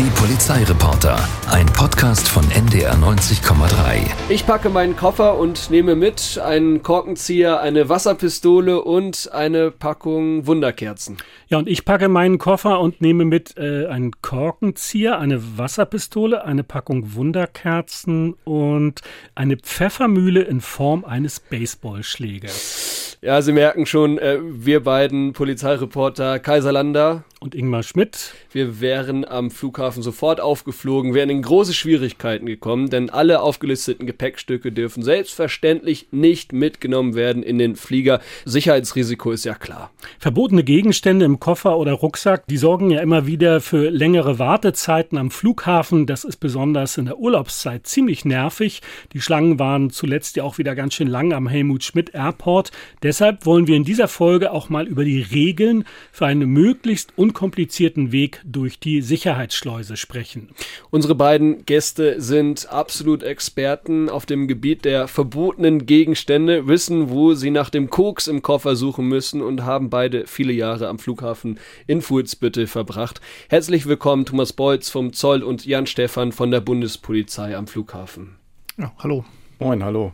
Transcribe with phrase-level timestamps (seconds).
[0.00, 4.06] Die Polizeireporter, ein Podcast von NDR 90,3.
[4.30, 11.18] Ich packe meinen Koffer und nehme mit einen Korkenzieher, eine Wasserpistole und eine Packung Wunderkerzen.
[11.48, 16.64] Ja, und ich packe meinen Koffer und nehme mit äh, einen Korkenzieher, eine Wasserpistole, eine
[16.64, 19.02] Packung Wunderkerzen und
[19.34, 22.99] eine Pfeffermühle in Form eines Baseballschlägers.
[23.22, 28.34] Ja, Sie merken schon, äh, wir beiden Polizeireporter Kaiserlander und Ingmar Schmidt.
[28.52, 34.72] Wir wären am Flughafen sofort aufgeflogen, wären in große Schwierigkeiten gekommen, denn alle aufgelisteten Gepäckstücke
[34.72, 38.20] dürfen selbstverständlich nicht mitgenommen werden in den Flieger.
[38.44, 39.90] Sicherheitsrisiko ist ja klar.
[40.18, 45.30] Verbotene Gegenstände im Koffer oder Rucksack, die sorgen ja immer wieder für längere Wartezeiten am
[45.30, 46.06] Flughafen.
[46.06, 48.82] Das ist besonders in der Urlaubszeit ziemlich nervig.
[49.14, 52.70] Die Schlangen waren zuletzt ja auch wieder ganz schön lang am Helmut Schmidt Airport.
[53.10, 55.82] Deshalb wollen wir in dieser Folge auch mal über die Regeln
[56.12, 60.50] für eine möglichst unkomplizierten Weg durch die Sicherheitsschleuse sprechen.
[60.90, 67.50] Unsere beiden Gäste sind absolut Experten auf dem Gebiet der verbotenen Gegenstände, wissen, wo sie
[67.50, 72.02] nach dem Koks im Koffer suchen müssen und haben beide viele Jahre am Flughafen in
[72.02, 73.20] Fuhlsbüttel verbracht.
[73.48, 78.36] Herzlich willkommen Thomas Beutz vom Zoll und Jan Stefan von der Bundespolizei am Flughafen.
[78.78, 79.24] Ja, hallo.
[79.58, 80.12] Moin, hallo.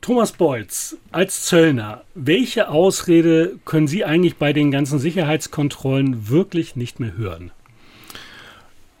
[0.00, 7.00] Thomas Beutz, als Zöllner, welche Ausrede können Sie eigentlich bei den ganzen Sicherheitskontrollen wirklich nicht
[7.00, 7.50] mehr hören?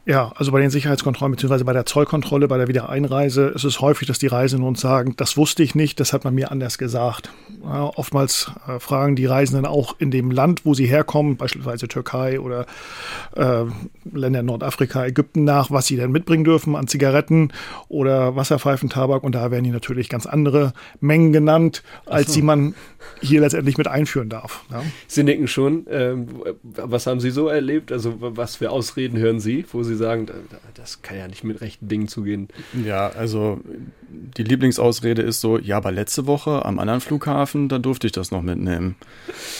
[0.08, 1.64] Ja, also bei den Sicherheitskontrollen bzw.
[1.64, 5.36] bei der Zollkontrolle, bei der Wiedereinreise ist es häufig, dass die Reisenden uns sagen, das
[5.36, 7.30] wusste ich nicht, das hat man mir anders gesagt.
[7.62, 12.40] Ja, oftmals äh, fragen die Reisenden auch in dem Land, wo sie herkommen, beispielsweise Türkei
[12.40, 12.64] oder
[13.36, 13.64] äh,
[14.10, 17.52] Länder in Nordafrika, Ägypten nach, was sie denn mitbringen dürfen an Zigaretten
[17.88, 19.22] oder Wasserpfeifen, Tabak.
[19.24, 22.34] Und da werden die natürlich ganz andere Mengen genannt, als so.
[22.36, 22.74] die man
[23.20, 24.64] hier letztendlich mit einführen darf.
[24.70, 24.82] Ja.
[25.06, 25.86] Sie nicken schon.
[25.90, 26.28] Ähm,
[26.62, 27.92] was haben Sie so erlebt?
[27.92, 30.26] Also was für Ausreden hören Sie, wo Sie sagen,
[30.74, 32.48] das kann ja nicht mit rechten Dingen zugehen.
[32.84, 33.60] Ja, also
[34.10, 38.30] die Lieblingsausrede ist so, ja, aber letzte Woche am anderen Flughafen, da durfte ich das
[38.30, 38.96] noch mitnehmen.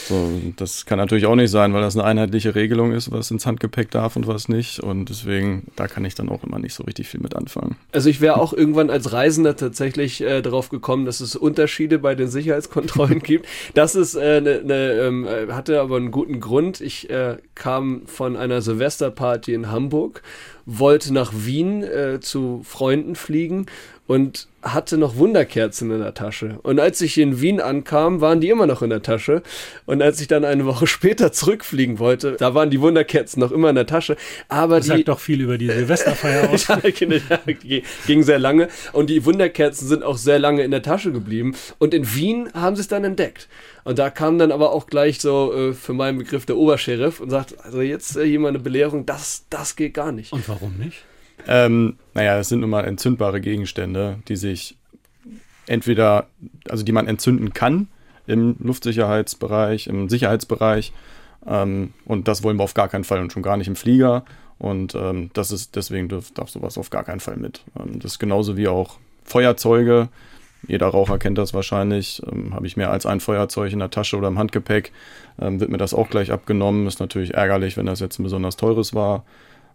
[0.07, 3.45] So, das kann natürlich auch nicht sein, weil das eine einheitliche Regelung ist, was ins
[3.45, 4.81] Handgepäck darf und was nicht.
[4.81, 7.77] Und deswegen, da kann ich dann auch immer nicht so richtig viel mit anfangen.
[7.93, 12.15] Also ich wäre auch irgendwann als Reisender tatsächlich äh, darauf gekommen, dass es Unterschiede bei
[12.15, 13.47] den Sicherheitskontrollen gibt.
[13.75, 16.81] Das ist äh, ne, ne, ähm, äh, hatte aber einen guten Grund.
[16.81, 20.23] Ich äh, kam von einer Silvesterparty in Hamburg,
[20.65, 23.67] wollte nach Wien äh, zu Freunden fliegen
[24.09, 26.59] und hatte noch Wunderkerzen in der Tasche.
[26.63, 29.43] Und als ich in Wien ankam, waren die immer noch in der Tasche.
[29.85, 33.69] Und als ich dann eine Woche später zurückfliegen wollte, da waren die Wunderkerzen noch immer
[33.69, 34.17] in der Tasche.
[34.49, 36.69] Aber das die sagt doch viel über die Silvesterfeier aus.
[36.69, 36.81] ja,
[38.07, 38.69] ging sehr lange.
[38.95, 41.55] Und die Wunderkerzen sind auch sehr lange in der Tasche geblieben.
[41.77, 43.47] Und in Wien haben sie es dann entdeckt.
[43.85, 47.29] Und da kam dann aber auch gleich so äh, für meinen Begriff der Obersheriff und
[47.29, 50.33] sagt, also jetzt äh, hier mal eine Belehrung, das, das geht gar nicht.
[50.33, 51.05] Und warum nicht?
[51.47, 54.77] Ähm, naja, es sind nun mal entzündbare Gegenstände, die sich
[55.67, 56.27] entweder,
[56.69, 57.89] also die man entzünden kann
[58.27, 60.93] im Luftsicherheitsbereich, im Sicherheitsbereich.
[61.47, 64.25] Ähm, und das wollen wir auf gar keinen Fall und schon gar nicht im Flieger.
[64.59, 67.63] Und ähm, das ist, deswegen darf, darf sowas auf gar keinen Fall mit.
[67.79, 70.09] Ähm, das ist genauso wie auch Feuerzeuge.
[70.67, 72.21] Jeder Raucher kennt das wahrscheinlich.
[72.31, 74.93] Ähm, Habe ich mehr als ein Feuerzeug in der Tasche oder im Handgepäck,
[75.41, 76.87] ähm, wird mir das auch gleich abgenommen.
[76.87, 79.25] Ist natürlich ärgerlich, wenn das jetzt ein besonders teures war.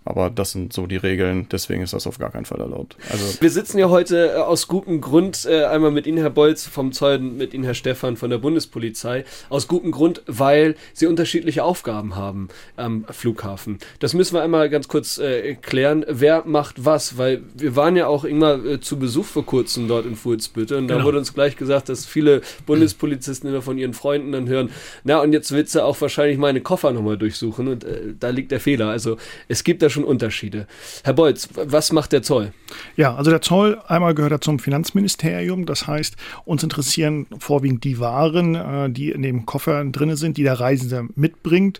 [0.05, 2.97] Aber das sind so die Regeln, deswegen ist das auf gar keinen Fall erlaubt.
[3.09, 6.65] Also wir sitzen ja heute äh, aus gutem Grund äh, einmal mit Ihnen, Herr Bolz
[6.65, 9.23] vom Zoll, mit Ihnen, Herr Stefan von der Bundespolizei.
[9.49, 13.77] Aus gutem Grund, weil Sie unterschiedliche Aufgaben haben am Flughafen.
[13.99, 16.05] Das müssen wir einmal ganz kurz äh, klären.
[16.09, 17.17] Wer macht was?
[17.17, 20.87] Weil wir waren ja auch immer äh, zu Besuch vor kurzem dort in Fuhlsbütte und
[20.87, 20.99] genau.
[20.99, 24.69] da wurde uns gleich gesagt, dass viele Bundespolizisten immer von ihren Freunden dann hören,
[25.03, 28.51] na und jetzt willst du auch wahrscheinlich meine Koffer nochmal durchsuchen und äh, da liegt
[28.51, 28.89] der Fehler.
[28.89, 30.67] Also es gibt da schon Unterschiede.
[31.03, 32.51] Herr Bolz, was macht der Zoll?
[32.95, 35.65] Ja, also der Zoll, einmal gehört er zum Finanzministerium.
[35.65, 36.15] Das heißt,
[36.45, 41.07] uns interessieren vorwiegend die Waren, äh, die in dem Koffer drin sind, die der Reisende
[41.15, 41.79] mitbringt.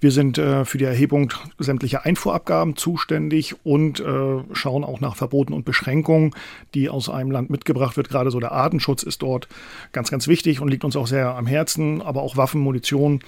[0.00, 4.04] Wir sind äh, für die Erhebung sämtlicher Einfuhrabgaben zuständig und äh,
[4.52, 6.34] schauen auch nach Verboten und Beschränkungen,
[6.74, 8.08] die aus einem Land mitgebracht wird.
[8.08, 9.48] Gerade so der Artenschutz ist dort
[9.92, 13.20] ganz, ganz wichtig und liegt uns auch sehr am Herzen, aber auch Waffen, Munition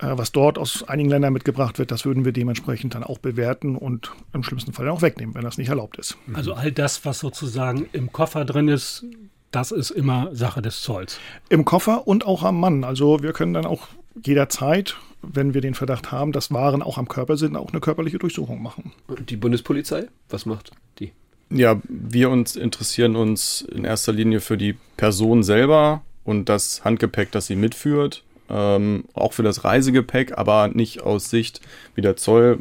[0.00, 4.12] was dort aus einigen Ländern mitgebracht wird, das würden wir dementsprechend dann auch bewerten und
[4.32, 6.16] im schlimmsten Fall auch wegnehmen, wenn das nicht erlaubt ist.
[6.32, 9.04] Also all das, was sozusagen im Koffer drin ist,
[9.50, 11.18] das ist immer Sache des Zolls.
[11.48, 12.84] Im Koffer und auch am Mann.
[12.84, 13.88] Also wir können dann auch
[14.24, 18.18] jederzeit, wenn wir den Verdacht haben, dass Waren auch am Körper sind, auch eine körperliche
[18.18, 18.92] Durchsuchung machen.
[19.28, 21.12] Die Bundespolizei, was macht die?
[21.50, 27.32] Ja, wir uns interessieren uns in erster Linie für die Person selber und das Handgepäck,
[27.32, 31.60] das sie mitführt ähm, auch für das Reisegepäck, aber nicht aus Sicht
[31.94, 32.58] wie der Zoll,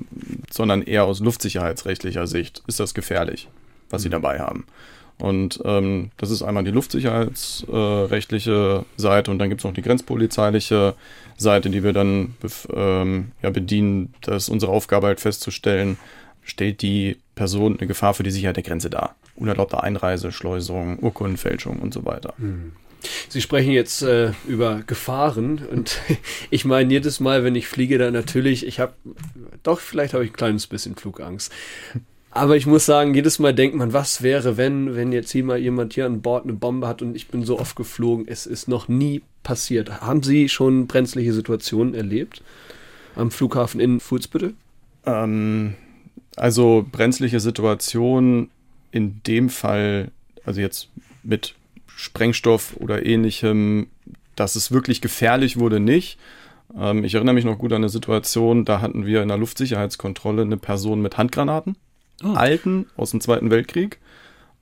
[0.51, 2.63] sondern eher aus luftsicherheitsrechtlicher Sicht.
[2.67, 3.47] Ist das gefährlich,
[3.89, 4.65] was sie dabei haben?
[5.19, 9.81] Und ähm, das ist einmal die luftsicherheitsrechtliche äh, Seite und dann gibt es noch die
[9.81, 10.95] grenzpolizeiliche
[11.37, 12.35] Seite, die wir dann
[12.73, 14.13] ähm, ja, bedienen.
[14.21, 15.97] Das ist unsere Aufgabe halt festzustellen,
[16.43, 19.15] stellt die Person eine Gefahr für die Sicherheit der Grenze dar.
[19.35, 22.33] Unerlaubte Einreise, Schleusung, Urkundenfälschung und so weiter.
[22.37, 22.71] Hm.
[23.29, 25.99] Sie sprechen jetzt äh, über Gefahren und
[26.49, 28.93] ich meine jedes Mal, wenn ich fliege, dann natürlich, ich habe,
[29.63, 31.51] doch, vielleicht habe ich ein kleines bisschen Flugangst.
[32.31, 35.57] Aber ich muss sagen, jedes Mal denkt man, was wäre, wenn, wenn jetzt hier mal
[35.57, 38.27] jemand hier an Bord eine Bombe hat und ich bin so oft geflogen.
[38.27, 40.01] Es ist noch nie passiert.
[40.01, 42.43] Haben Sie schon brenzliche Situationen erlebt
[43.15, 44.53] am Flughafen in Fuhlsbüttel?
[45.05, 45.73] Ähm,
[46.35, 48.49] also brenzliche Situationen
[48.91, 50.11] in dem Fall,
[50.45, 50.89] also jetzt
[51.23, 51.55] mit
[51.99, 53.87] Sprengstoff oder ähnlichem,
[54.37, 56.17] dass es wirklich gefährlich wurde, nicht.
[56.77, 60.43] Ähm, ich erinnere mich noch gut an eine Situation, da hatten wir in der Luftsicherheitskontrolle
[60.43, 61.75] eine Person mit Handgranaten,
[62.23, 62.29] oh.
[62.35, 63.99] alten aus dem Zweiten Weltkrieg.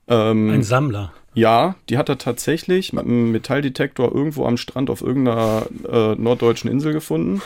[0.08, 1.12] Ähm, Ein Sammler.
[1.32, 6.68] Ja, die hat er tatsächlich mit einem Metalldetektor irgendwo am Strand auf irgendeiner äh, norddeutschen
[6.68, 7.40] Insel gefunden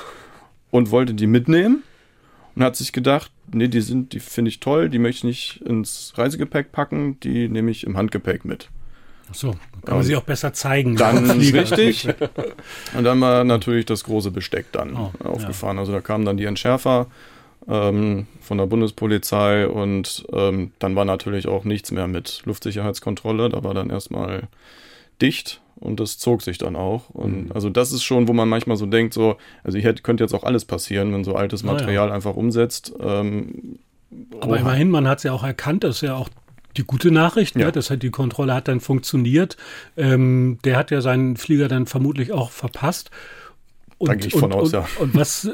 [0.71, 1.83] und wollte die mitnehmen
[2.55, 5.63] und hat sich gedacht, nee, die sind, die finde ich toll, die möchte ich nicht
[5.67, 8.71] ins Reisegepäck packen, die nehme ich im Handgepäck mit.
[9.31, 9.55] Ach so,
[9.85, 10.97] kann man sie auch besser zeigen.
[10.97, 12.09] Dann richtig.
[12.97, 15.77] Und dann war natürlich das große Besteck dann oh, aufgefahren.
[15.77, 15.81] Ja.
[15.81, 17.07] Also da kamen dann die Entschärfer
[17.69, 23.49] ähm, von der Bundespolizei und ähm, dann war natürlich auch nichts mehr mit Luftsicherheitskontrolle.
[23.49, 24.49] Da war dann erstmal
[25.21, 27.11] dicht und das zog sich dann auch.
[27.11, 27.53] Und mhm.
[27.53, 30.45] also das ist schon, wo man manchmal so denkt, so, also hier könnte jetzt auch
[30.45, 32.15] alles passieren, wenn so altes Material ja.
[32.15, 32.93] einfach umsetzt.
[33.01, 33.79] Ähm,
[34.41, 36.29] aber immerhin, man hat es ja auch erkannt, dass ja auch
[36.77, 37.63] die gute Nachricht, ne?
[37.63, 37.67] ja.
[37.69, 37.73] ne?
[37.73, 39.57] das hat die Kontrolle hat dann funktioniert.
[39.97, 43.11] Ähm, der hat ja seinen Flieger dann vermutlich auch verpasst.
[43.99, 44.89] Und, da gehe ich von und, aus, und, ja.
[44.99, 45.49] Und was,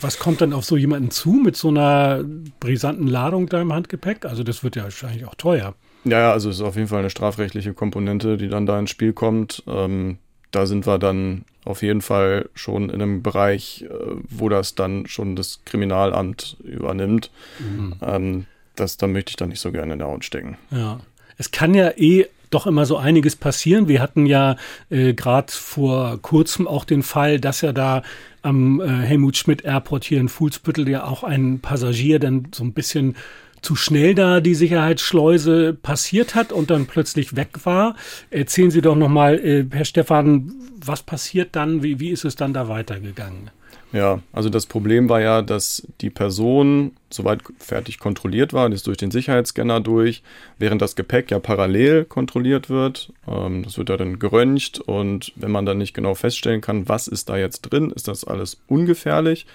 [0.00, 2.24] was kommt dann auf so jemanden zu mit so einer
[2.60, 4.24] brisanten Ladung da im Handgepäck?
[4.24, 5.74] Also das wird ja wahrscheinlich auch teuer.
[6.04, 9.12] Ja, also es ist auf jeden Fall eine strafrechtliche Komponente, die dann da ins Spiel
[9.12, 9.62] kommt.
[9.66, 10.18] Ähm,
[10.50, 13.94] da sind wir dann auf jeden Fall schon in einem Bereich, äh,
[14.30, 17.30] wo das dann schon das Kriminalamt übernimmt.
[17.58, 17.94] Mhm.
[18.00, 18.46] Ähm,
[18.80, 20.56] das, da möchte ich dann nicht so gerne in der Haut stecken.
[20.70, 21.00] Ja.
[21.36, 23.88] Es kann ja eh doch immer so einiges passieren.
[23.88, 24.56] Wir hatten ja
[24.90, 28.02] äh, gerade vor kurzem auch den Fall, dass ja da
[28.42, 32.72] am äh, Helmut Schmidt Airport hier in Fuhlsbüttel ja auch ein Passagier dann so ein
[32.72, 33.16] bisschen
[33.60, 37.96] zu schnell da die Sicherheitsschleuse passiert hat und dann plötzlich weg war.
[38.30, 40.52] Erzählen Sie doch nochmal, äh, Herr Stefan,
[40.84, 41.82] was passiert dann?
[41.82, 43.50] Wie, wie ist es dann da weitergegangen?
[43.92, 48.86] Ja, also das Problem war ja, dass die Person soweit fertig kontrolliert war, die ist
[48.86, 50.22] durch den Sicherheitsscanner durch,
[50.58, 53.12] während das Gepäck ja parallel kontrolliert wird.
[53.26, 57.08] Ähm, das wird ja dann geröntgt und wenn man dann nicht genau feststellen kann, was
[57.08, 59.46] ist da jetzt drin, ist das alles ungefährlich,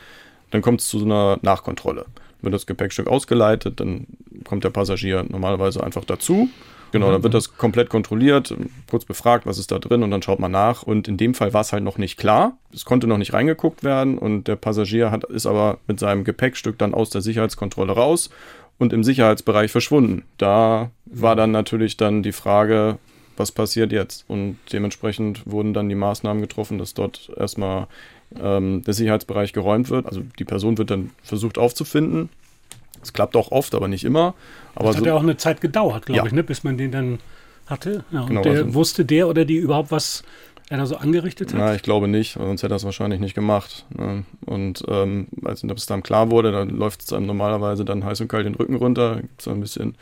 [0.49, 2.05] dann kommt es zu so einer Nachkontrolle.
[2.41, 4.07] Wird das Gepäckstück ausgeleitet, dann
[4.45, 6.49] kommt der Passagier normalerweise einfach dazu
[6.93, 8.53] Genau, dann wird das komplett kontrolliert,
[8.87, 10.83] kurz befragt, was ist da drin und dann schaut man nach.
[10.83, 12.55] Und in dem Fall war es halt noch nicht klar.
[12.71, 16.77] Es konnte noch nicht reingeguckt werden und der Passagier hat, ist aber mit seinem Gepäckstück
[16.77, 18.29] dann aus der Sicherheitskontrolle raus
[18.77, 20.23] und im Sicherheitsbereich verschwunden.
[20.37, 22.99] Da war dann natürlich dann die Frage,
[23.37, 24.25] was passiert jetzt?
[24.27, 27.87] Und dementsprechend wurden dann die Maßnahmen getroffen, dass dort erstmal
[28.39, 30.05] ähm, der Sicherheitsbereich geräumt wird.
[30.05, 32.29] Also die Person wird dann versucht aufzufinden,
[33.03, 34.33] es klappt auch oft, aber nicht immer.
[34.75, 36.25] Aber das hat so, ja auch eine Zeit gedauert, glaube ja.
[36.25, 37.19] ich, ne, bis man den dann
[37.67, 38.03] hatte.
[38.11, 40.23] Ja, und genau, der, also, wusste der oder die überhaupt, was
[40.69, 41.59] er da so angerichtet hat?
[41.59, 43.85] Na, ich glaube nicht, sonst hätte er es wahrscheinlich nicht gemacht.
[43.95, 44.23] Ne?
[44.45, 48.27] Und ähm, als es dann klar wurde, dann läuft es einem normalerweise dann heiß und
[48.27, 49.95] kalt den Rücken runter, gibt es ein bisschen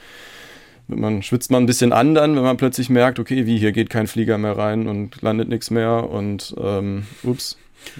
[0.95, 3.89] man schwitzt man ein bisschen an dann, wenn man plötzlich merkt, okay, wie hier geht
[3.89, 7.57] kein Flieger mehr rein und landet nichts mehr und ähm, ups.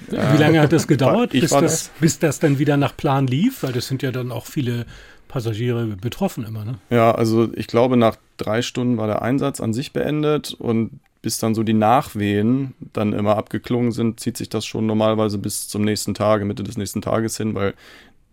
[0.10, 3.64] Wie lange hat das gedauert, bis das, bis das dann wieder nach Plan lief?
[3.64, 4.86] Weil das sind ja dann auch viele
[5.28, 6.78] Passagiere betroffen immer, ne?
[6.90, 11.38] Ja, also ich glaube, nach drei Stunden war der Einsatz an sich beendet und bis
[11.38, 15.84] dann so die Nachwehen dann immer abgeklungen sind, zieht sich das schon normalerweise bis zum
[15.84, 17.76] nächsten Tage, Mitte des nächsten Tages hin, weil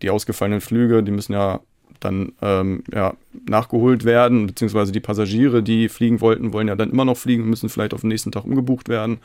[0.01, 1.61] die ausgefallenen Flüge, die müssen ja
[1.99, 3.13] dann ähm, ja,
[3.47, 7.69] nachgeholt werden, beziehungsweise die Passagiere, die fliegen wollten, wollen ja dann immer noch fliegen, müssen
[7.69, 9.19] vielleicht auf den nächsten Tag umgebucht werden.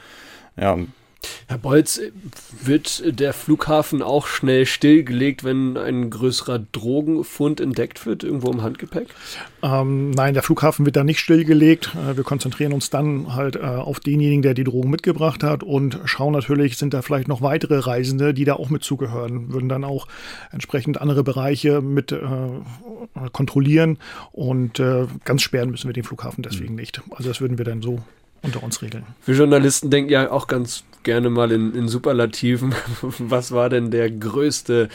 [0.57, 0.79] Ja,
[1.47, 2.01] Herr Bolz,
[2.63, 9.09] wird der Flughafen auch schnell stillgelegt, wenn ein größerer Drogenfund entdeckt wird, irgendwo im Handgepäck?
[9.63, 11.95] Ähm, nein, der Flughafen wird da nicht stillgelegt.
[11.95, 15.99] Äh, wir konzentrieren uns dann halt äh, auf denjenigen, der die Drogen mitgebracht hat und
[16.05, 19.85] schauen natürlich, sind da vielleicht noch weitere Reisende, die da auch mit zugehören, würden dann
[19.85, 20.07] auch
[20.53, 22.19] entsprechend andere Bereiche mit äh,
[23.33, 23.99] kontrollieren
[24.33, 26.81] und äh, ganz sperren müssen wir den Flughafen deswegen mhm.
[26.81, 27.03] nicht.
[27.11, 28.03] Also das würden wir dann so
[28.43, 29.05] unter uns regeln.
[29.25, 32.75] Wir Journalisten denken ja auch ganz gerne mal in, in Superlativen.
[33.19, 34.89] Was war denn der größte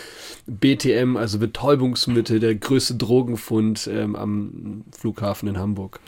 [0.48, 6.00] BTM, also Betäubungsmittel, der größte Drogenfund ähm, am Flughafen in Hamburg?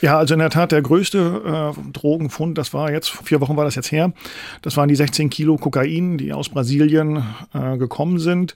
[0.00, 3.64] Ja, also in der Tat der größte äh, Drogenfund, das war jetzt, vier Wochen war
[3.64, 4.12] das jetzt her,
[4.62, 8.54] das waren die 16 Kilo Kokain, die aus Brasilien äh, gekommen sind.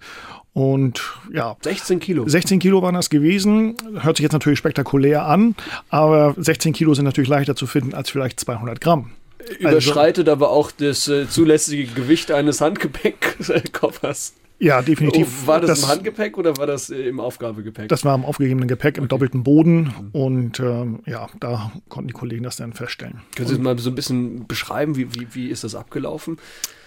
[0.54, 1.56] Und ja.
[1.62, 2.28] 16 Kilo.
[2.28, 3.74] 16 Kilo waren das gewesen.
[4.00, 5.54] Hört sich jetzt natürlich spektakulär an,
[5.88, 9.12] aber 16 Kilo sind natürlich leichter zu finden als vielleicht 200 Gramm.
[9.58, 14.34] Überschreitet also, aber auch das äh, zulässige Gewicht eines Handgepäckkoffers.
[14.62, 15.42] Ja, definitiv.
[15.42, 17.88] Oh, war das, das, im Handgepäck oder war das äh, im Aufgabegepäck?
[17.88, 19.08] Das war im aufgegebenen Gepäck im okay.
[19.08, 23.22] doppelten Boden und ähm, ja, da konnten die Kollegen das dann feststellen.
[23.34, 26.36] Können Sie mal so ein bisschen beschreiben, wie, wie, wie ist das abgelaufen?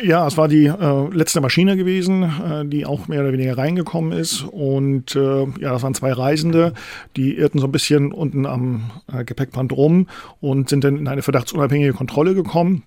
[0.01, 4.17] Ja, es war die äh, letzte Maschine gewesen, äh, die auch mehr oder weniger reingekommen
[4.17, 6.73] ist und äh, ja, das waren zwei Reisende,
[7.17, 10.07] die irrten so ein bisschen unten am äh, Gepäckband rum
[10.39, 12.83] und sind dann in eine verdachtsunabhängige Kontrolle gekommen.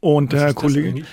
[0.00, 1.04] Und der Kollege, mhm.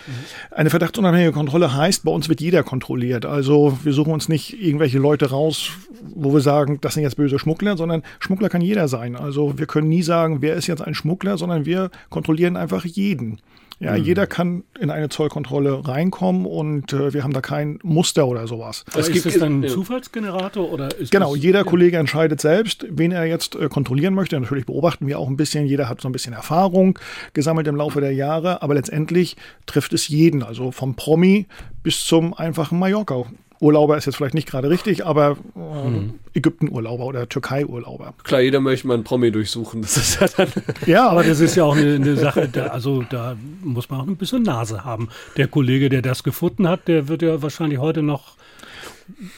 [0.52, 3.26] eine verdachtsunabhängige Kontrolle heißt, bei uns wird jeder kontrolliert.
[3.26, 5.70] Also wir suchen uns nicht irgendwelche Leute raus,
[6.16, 9.16] wo wir sagen, das sind jetzt böse Schmuggler, sondern Schmuggler kann jeder sein.
[9.16, 13.40] Also wir können nie sagen, wer ist jetzt ein Schmuggler, sondern wir kontrollieren einfach jeden.
[13.84, 14.04] Ja, mhm.
[14.04, 18.86] jeder kann in eine Zollkontrolle reinkommen und äh, wir haben da kein Muster oder sowas.
[18.92, 21.66] Aber es gibt ist es dann ein Zufallsgenerator oder ist Genau, das, jeder ja.
[21.66, 24.40] Kollege entscheidet selbst, wen er jetzt äh, kontrollieren möchte.
[24.40, 26.98] Natürlich beobachten wir auch ein bisschen, jeder hat so ein bisschen Erfahrung
[27.34, 29.36] gesammelt im Laufe der Jahre, aber letztendlich
[29.66, 31.46] trifft es jeden, also vom Promi
[31.84, 33.26] bis zum einfachen Mallorca
[33.64, 36.14] Urlauber ist jetzt vielleicht nicht gerade richtig, aber äh, mhm.
[36.34, 38.14] Ägypten-Urlauber oder Türkei-Urlauber.
[38.24, 39.82] Klar, jeder möchte mal einen Promi durchsuchen.
[39.82, 40.50] Das ist ja dann.
[40.86, 44.08] ja, aber das ist ja auch eine, eine Sache, da, also da muss man auch
[44.08, 45.08] ein bisschen Nase haben.
[45.38, 48.36] Der Kollege, der das gefunden hat, der wird ja wahrscheinlich heute noch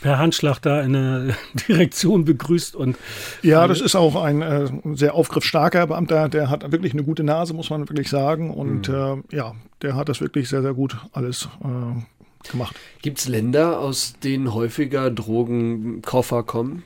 [0.02, 1.36] per Handschlag da in der
[1.68, 2.98] Direktion begrüßt und
[3.42, 7.54] ja, das ist auch ein äh, sehr aufgriffsstarker Beamter, der hat wirklich eine gute Nase,
[7.54, 9.24] muss man wirklich sagen und mhm.
[9.32, 12.15] äh, ja, der hat das wirklich sehr sehr gut alles äh,
[12.52, 12.76] gemacht.
[13.02, 16.84] Gibt es Länder, aus denen häufiger Drogenkoffer kommen?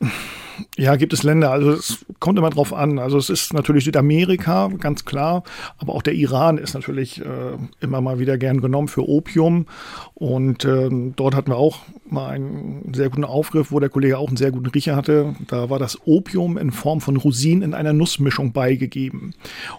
[0.80, 1.50] Ja, gibt es Länder.
[1.50, 2.98] Also es kommt immer drauf an.
[2.98, 5.42] Also es ist natürlich Südamerika, ganz klar,
[5.76, 9.66] aber auch der Iran ist natürlich äh, immer mal wieder gern genommen für Opium.
[10.14, 14.28] Und äh, dort hatten wir auch mal einen sehr guten Aufgriff, wo der Kollege auch
[14.28, 15.34] einen sehr guten Riecher hatte.
[15.48, 19.34] Da war das Opium in Form von Rosinen in einer Nussmischung beigegeben.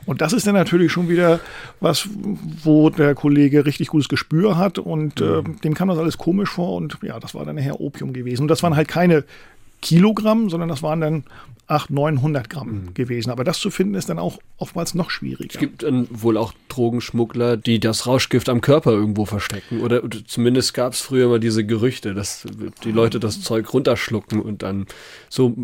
[0.06, 1.40] Und das ist dann natürlich schon wieder
[1.80, 2.08] was,
[2.64, 6.76] wo der Kollege richtig gutes Gespür hat und äh, dem kam das alles komisch vor.
[6.76, 8.44] Und ja, das war dann nachher Opium gewesen.
[8.44, 9.24] Und das waren halt keine
[9.82, 11.24] Kilogramm, sondern das waren dann
[11.68, 12.94] 800, 900 Gramm mhm.
[12.94, 13.32] gewesen.
[13.32, 15.54] Aber das zu finden ist dann auch oftmals noch schwieriger.
[15.54, 19.82] Es gibt dann wohl auch Drogenschmuggler, die das Rauschgift am Körper irgendwo verstecken.
[19.82, 22.46] Oder zumindest gab es früher mal diese Gerüchte, dass
[22.84, 24.86] die Leute das Zeug runterschlucken und dann
[25.30, 25.56] so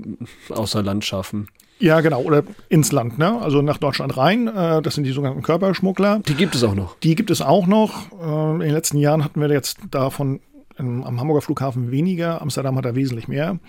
[0.50, 1.50] außer Land schaffen.
[1.80, 3.40] Ja, genau, oder ins Land, ne?
[3.40, 4.48] Also nach Deutschland rein.
[4.48, 6.22] Äh, das sind die sogenannten Körperschmuggler.
[6.28, 6.98] Die gibt es auch noch.
[7.00, 8.12] Die gibt es auch noch.
[8.20, 10.40] Äh, in den letzten Jahren hatten wir jetzt davon
[10.80, 12.42] am Hamburger Flughafen weniger.
[12.42, 13.60] Amsterdam hat da wesentlich mehr.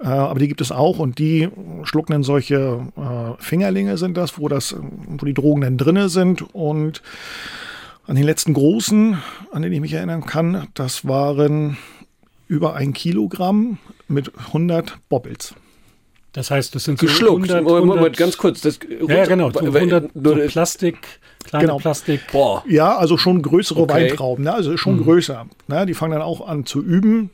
[0.00, 1.48] Äh, aber die gibt es auch und die
[1.84, 6.42] schlucken dann solche äh, Fingerlinge sind das, wo das, wo die Drogen dann drinne sind
[6.54, 7.02] und
[8.06, 9.18] an den letzten großen,
[9.50, 11.76] an den ich mich erinnern kann, das waren
[12.46, 15.54] über ein Kilogramm mit 100 Bobbles.
[16.32, 17.50] Das heißt, das sind so geschluckt.
[17.50, 18.60] 100, 100, Moment, ganz kurz.
[18.60, 19.50] Das, ja, genau.
[19.50, 20.98] So 100 so Plastik,
[21.44, 21.78] kleine genau.
[21.78, 22.20] Plastik.
[22.30, 22.62] Boah.
[22.68, 23.94] Ja, also schon größere okay.
[23.94, 24.44] Weintrauben.
[24.44, 24.52] Ne?
[24.52, 25.04] Also schon mhm.
[25.04, 25.46] größer.
[25.66, 25.86] Ne?
[25.86, 27.30] Die fangen dann auch an zu üben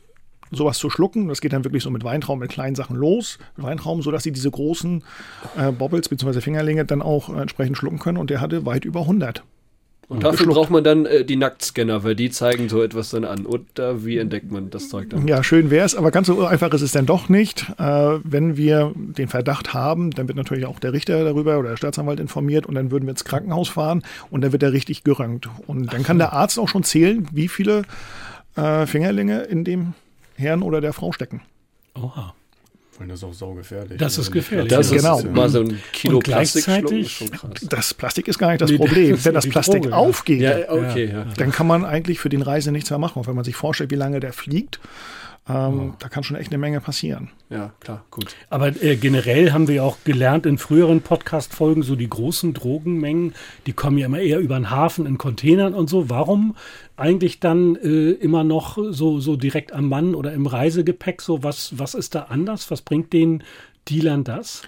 [0.55, 1.27] sowas zu schlucken.
[1.27, 4.51] Das geht dann wirklich so mit Weintrauben, mit kleinen Sachen los, Weintrauben, sodass sie diese
[4.51, 5.03] großen
[5.57, 6.41] äh, Bobbles bzw.
[6.41, 8.17] Fingerlinge dann auch äh, entsprechend schlucken können.
[8.17, 9.43] Und der hatte weit über 100.
[10.09, 10.55] Und dafür geschluckt.
[10.55, 13.45] braucht man dann äh, die Nacktscanner, weil die zeigen so etwas dann an.
[13.45, 15.27] Oder wie entdeckt man das Zeug dann?
[15.27, 17.69] Ja, schön wäre es, aber ganz so einfach ist es dann doch nicht.
[17.79, 21.77] Äh, wenn wir den Verdacht haben, dann wird natürlich auch der Richter darüber oder der
[21.77, 25.49] Staatsanwalt informiert und dann würden wir ins Krankenhaus fahren und dann wird er richtig gerönt.
[25.67, 27.83] Und dann kann der Arzt auch schon zählen, wie viele
[28.55, 29.93] äh, Fingerlinge in dem
[30.43, 31.41] Herrn oder der Frau stecken.
[31.95, 32.33] Oha.
[32.99, 33.97] Weil das ist auch saugefährlich.
[33.97, 34.69] Das ist gefährlich.
[34.69, 35.21] Das ist genau.
[35.23, 37.25] mal so ein Kilo und gleichzeitig,
[37.63, 39.11] Das Plastik ist gar nicht das nee, Problem.
[39.11, 41.25] Das wenn das Plastik Droge, aufgeht, ja, okay, ja.
[41.37, 43.19] dann kann man eigentlich für den Reise nichts mehr machen.
[43.19, 44.79] Und wenn man sich vorstellt, wie lange der fliegt,
[45.47, 45.93] ähm, oh.
[45.99, 47.29] Da kann schon echt eine Menge passieren.
[47.49, 48.33] Ja, klar, gut.
[48.49, 53.33] Aber äh, generell haben wir auch gelernt in früheren Podcast-Folgen, so die großen Drogenmengen,
[53.67, 56.09] die kommen ja immer eher über den Hafen in Containern und so.
[56.09, 56.55] Warum
[56.95, 61.21] eigentlich dann äh, immer noch so, so direkt am Mann oder im Reisegepäck?
[61.21, 62.71] So, was, was ist da anders?
[62.71, 63.43] Was bringt den
[63.89, 64.61] Dealern das?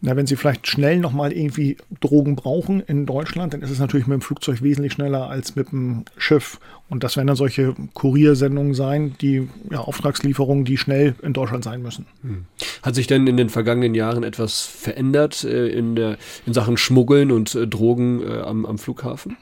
[0.00, 4.06] Na, wenn sie vielleicht schnell nochmal irgendwie Drogen brauchen in Deutschland, dann ist es natürlich
[4.06, 6.58] mit dem Flugzeug wesentlich schneller als mit dem Schiff.
[6.88, 11.82] Und das werden dann solche Kuriersendungen sein, die ja, Auftragslieferungen, die schnell in Deutschland sein
[11.82, 12.06] müssen.
[12.22, 12.46] Hm.
[12.82, 17.32] Hat sich denn in den vergangenen Jahren etwas verändert äh, in, der, in Sachen Schmuggeln
[17.32, 19.36] und äh, Drogen äh, am, am Flughafen?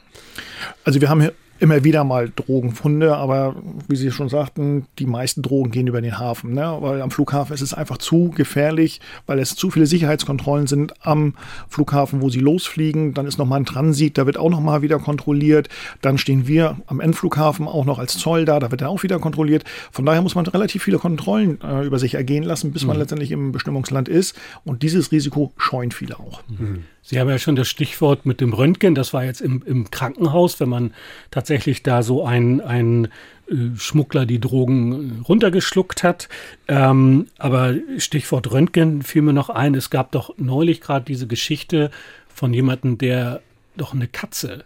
[0.83, 3.55] Also wir haben hier immer wieder mal Drogenfunde, aber
[3.87, 6.77] wie Sie schon sagten, die meisten Drogen gehen über den Hafen, ne?
[6.81, 11.33] weil am Flughafen ist es einfach zu gefährlich, weil es zu viele Sicherheitskontrollen sind am
[11.69, 13.13] Flughafen, wo Sie losfliegen.
[13.13, 15.69] Dann ist nochmal ein Transit, da wird auch nochmal wieder kontrolliert.
[16.01, 19.19] Dann stehen wir am Endflughafen auch noch als Zoll da, da wird dann auch wieder
[19.19, 19.63] kontrolliert.
[19.91, 23.01] Von daher muss man relativ viele Kontrollen äh, über sich ergehen lassen, bis man mhm.
[23.01, 24.35] letztendlich im Bestimmungsland ist.
[24.65, 26.41] Und dieses Risiko scheuen viele auch.
[26.49, 26.83] Mhm.
[27.07, 30.59] Sie haben ja schon das Stichwort mit dem Röntgen, das war jetzt im, im Krankenhaus,
[30.59, 30.91] wenn man
[31.29, 33.09] tatsächlich da so ein, ein
[33.47, 36.29] äh, Schmuggler die Drogen runtergeschluckt hat.
[36.67, 41.91] Ähm, aber Stichwort Röntgen fiel mir noch ein, es gab doch neulich gerade diese Geschichte
[42.27, 43.41] von jemandem, der
[43.77, 44.65] doch eine Katze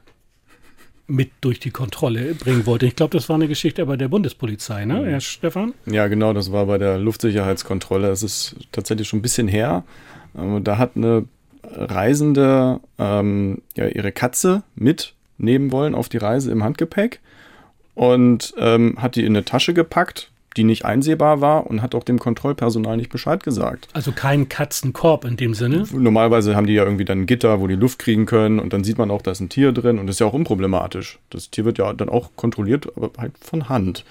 [1.07, 2.85] mit durch die Kontrolle bringen wollte.
[2.85, 5.73] Ich glaube, das war eine Geschichte bei der Bundespolizei, ne, Herr Stefan?
[5.87, 8.07] Ja, genau, das war bei der Luftsicherheitskontrolle.
[8.07, 9.83] Das ist tatsächlich schon ein bisschen her.
[10.63, 11.25] Da hat eine
[11.73, 17.19] Reisende ähm, ja, ihre Katze mitnehmen wollen auf die Reise im Handgepäck
[17.95, 22.03] und ähm, hat die in eine Tasche gepackt, die nicht einsehbar war und hat auch
[22.03, 23.87] dem Kontrollpersonal nicht Bescheid gesagt.
[23.93, 25.85] Also kein Katzenkorb in dem Sinne?
[25.91, 28.83] Normalerweise haben die ja irgendwie dann ein Gitter, wo die Luft kriegen können und dann
[28.83, 31.19] sieht man auch, da ist ein Tier drin und das ist ja auch unproblematisch.
[31.29, 34.05] Das Tier wird ja dann auch kontrolliert, aber halt von Hand.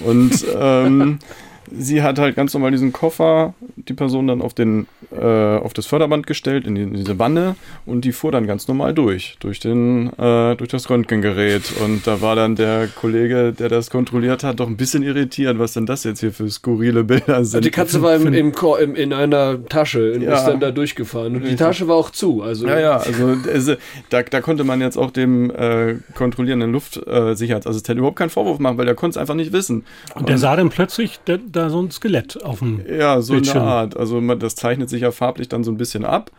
[0.00, 1.18] Und ähm,
[1.70, 5.86] sie hat halt ganz normal diesen Koffer, die Person dann auf, den, äh, auf das
[5.86, 9.60] Förderband gestellt, in, die, in, diese Wanne und die fuhr dann ganz normal durch, durch,
[9.60, 11.72] den, äh, durch das Röntgengerät.
[11.84, 15.72] Und da war dann der Kollege, der das kontrolliert hat, doch ein bisschen irritiert, was
[15.72, 17.56] denn das jetzt hier für skurrile Bilder sind.
[17.56, 20.34] Also die Katze war im, im, im, in einer Tasche und ja.
[20.34, 21.36] ist dann da durchgefahren.
[21.36, 22.42] Und die Tasche war auch zu.
[22.42, 23.74] Also ja, ja, also, also
[24.10, 28.86] da, da konnte man jetzt auch dem äh, kontrollierenden Luftsicherheitsassistenten überhaupt keinen Vorwurf machen, weil
[28.86, 29.84] der konnte es einfach nicht wissen.
[30.14, 33.62] Und der sah dann plötzlich, der, da so ein Skelett auf dem Ja, so Bildschirm.
[33.62, 33.96] eine Art.
[33.96, 36.30] Also man, das zeichnet sich ja farblich dann so ein bisschen ab.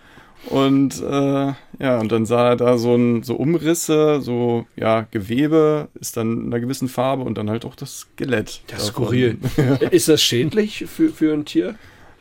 [0.49, 5.87] Und äh, ja, und dann sah er da so, ein, so Umrisse, so ja, Gewebe
[5.99, 8.61] ist dann in einer gewissen Farbe und dann halt auch das Skelett.
[8.67, 9.37] Das ist skurril.
[9.91, 11.75] ist das schädlich für, für ein Tier?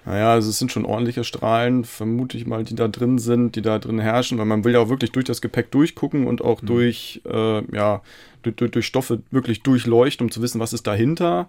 [0.05, 3.63] Naja, also es sind schon ordentliche Strahlen, vermute ich mal, die da drin sind, die
[3.63, 6.61] da drin herrschen, weil man will ja auch wirklich durch das Gepäck durchgucken und auch
[6.63, 6.67] mhm.
[6.67, 8.03] durch, äh, ja,
[8.43, 11.49] durch, durch, Stoffe wirklich durchleuchten, um zu wissen, was ist dahinter.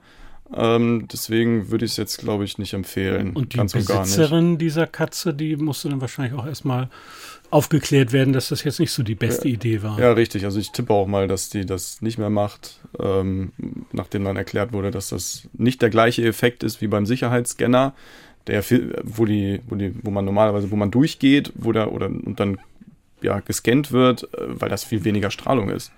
[0.56, 3.32] Ähm, deswegen würde ich es jetzt, glaube ich, nicht empfehlen.
[3.34, 6.90] Und die Ganz Besitzerin dieser Katze, die musste dann wahrscheinlich auch erstmal
[7.50, 10.00] aufgeklärt werden, dass das jetzt nicht so die beste ja, Idee war.
[10.00, 10.44] Ja, richtig.
[10.46, 13.52] Also ich tippe auch mal, dass die das nicht mehr macht, ähm,
[13.92, 17.94] nachdem dann erklärt wurde, dass das nicht der gleiche Effekt ist wie beim Sicherheitsscanner,
[18.48, 18.64] der
[19.04, 22.58] wo die, wo die, wo man normalerweise, wo man durchgeht, wo der oder und dann
[23.22, 25.92] ja gescannt wird, äh, weil das viel weniger Strahlung ist.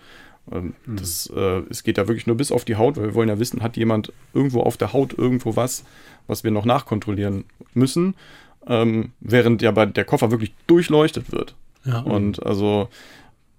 [0.52, 0.98] Ähm, mhm.
[0.98, 3.40] Das, äh, es geht ja wirklich nur bis auf die Haut, weil wir wollen ja
[3.40, 5.84] wissen, hat jemand irgendwo auf der Haut irgendwo was,
[6.28, 8.16] was wir noch nachkontrollieren müssen,
[8.68, 11.56] ähm, während ja bei der Koffer wirklich durchleuchtet wird.
[11.86, 12.00] Ja.
[12.00, 12.90] Und also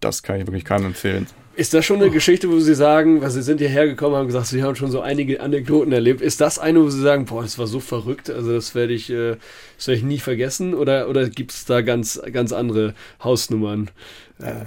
[0.00, 1.26] das kann ich wirklich keinem empfehlen.
[1.54, 4.48] Ist das schon eine Geschichte, wo Sie sagen, weil Sie sind hierher gekommen, haben gesagt,
[4.48, 6.20] Sie haben schon so einige Anekdoten erlebt.
[6.20, 9.08] Ist das eine, wo Sie sagen, boah, das war so verrückt, also das werde ich,
[9.08, 9.36] äh,
[9.78, 10.74] das werde ich nie vergessen?
[10.74, 12.92] Oder, oder gibt es da ganz, ganz andere
[13.24, 13.90] Hausnummern?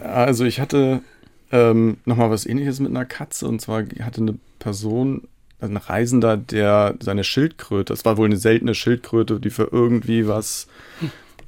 [0.01, 1.01] Also ich hatte
[1.51, 3.47] ähm, nochmal was ähnliches mit einer Katze.
[3.47, 5.27] Und zwar hatte eine Person,
[5.59, 10.67] ein Reisender, der seine Schildkröte, das war wohl eine seltene Schildkröte, die für irgendwie was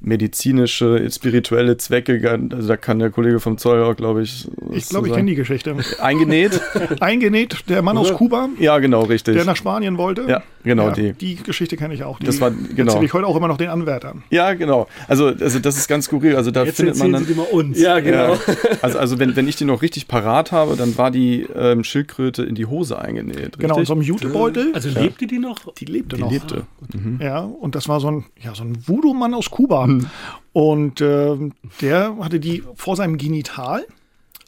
[0.01, 4.49] medizinische, spirituelle Zwecke, also da kann der Kollege vom Zoll auch, glaube ich.
[4.71, 5.75] Ich glaube, ich kenne die Geschichte.
[5.99, 6.59] Eingenäht?
[6.99, 8.49] Eingenäht, der Mann aus Kuba.
[8.59, 9.35] Ja, genau, richtig.
[9.35, 10.25] Der nach Spanien wollte.
[10.27, 11.13] Ja, genau, ja, die.
[11.13, 12.17] Die Geschichte kenne ich auch.
[12.17, 12.91] Die das war, genau.
[12.91, 14.23] erzähle ich heute auch immer noch den Anwärtern.
[14.31, 14.87] Ja, genau.
[15.07, 16.35] Also, also das ist ganz skurril.
[16.35, 17.25] Also da Jetzt findet man dann.
[17.25, 17.79] Sie die mal uns.
[17.79, 18.33] Ja, genau.
[18.33, 18.39] Ja.
[18.81, 22.43] Also, also wenn, wenn ich die noch richtig parat habe, dann war die ähm, Schildkröte
[22.43, 23.37] in die Hose eingenäht.
[23.37, 23.59] Richtig?
[23.59, 24.71] Genau, in so einem Jutebeutel.
[24.73, 25.73] Also lebte die noch?
[25.75, 26.31] Die lebte die noch.
[26.31, 26.63] lebte.
[26.93, 27.19] Mhm.
[27.21, 29.85] Ja, und das war so ein, ja, so ein Voodoo-Mann aus Kuba.
[29.97, 30.09] Mhm.
[30.53, 31.37] Und äh,
[31.79, 33.85] der hatte die vor seinem Genital,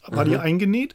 [0.06, 0.24] war Aha.
[0.24, 0.94] die eingenäht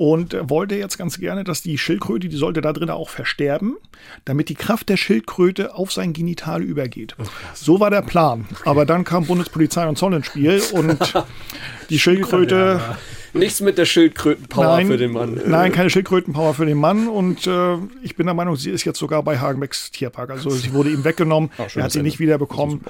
[0.00, 3.76] und wollte jetzt ganz gerne, dass die Schildkröte, die sollte da drin auch versterben,
[4.24, 7.16] damit die Kraft der Schildkröte auf sein Genital übergeht.
[7.18, 8.46] Oh, so war der Plan.
[8.64, 11.14] Aber dann kam Bundespolizei und Zoll ins Spiel und
[11.90, 12.80] die Schildkröte
[13.32, 15.40] Nichts mit der Schildkrötenpower für den Mann.
[15.46, 17.08] Nein, keine Schildkrötenpower für den Mann.
[17.08, 20.30] Und äh, ich bin der Meinung, sie ist jetzt sogar bei Hagenbecks Tierpark.
[20.30, 21.50] Also sie wurde ihm weggenommen.
[21.58, 22.80] Ach, er hat sie nicht wiederbekommen.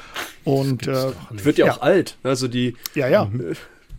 [0.45, 2.17] Und äh, wird ja, ja auch alt.
[2.23, 2.77] Also die.
[2.95, 3.29] Ja, ja.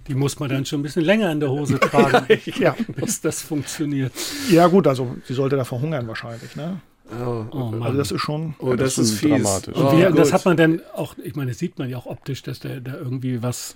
[0.08, 2.26] Die muss man dann schon ein bisschen länger in der Hose tragen,
[2.60, 4.12] ja, bis das funktioniert.
[4.50, 6.82] Ja, gut, also sie sollte da verhungern wahrscheinlich, ne?
[7.12, 9.30] Oh, oh also das ist schon, oh, das, das ist fies.
[9.30, 9.76] dramatisch.
[9.76, 12.42] Und wie, das hat man dann auch, ich meine, das sieht man ja auch optisch,
[12.42, 13.76] dass der da irgendwie was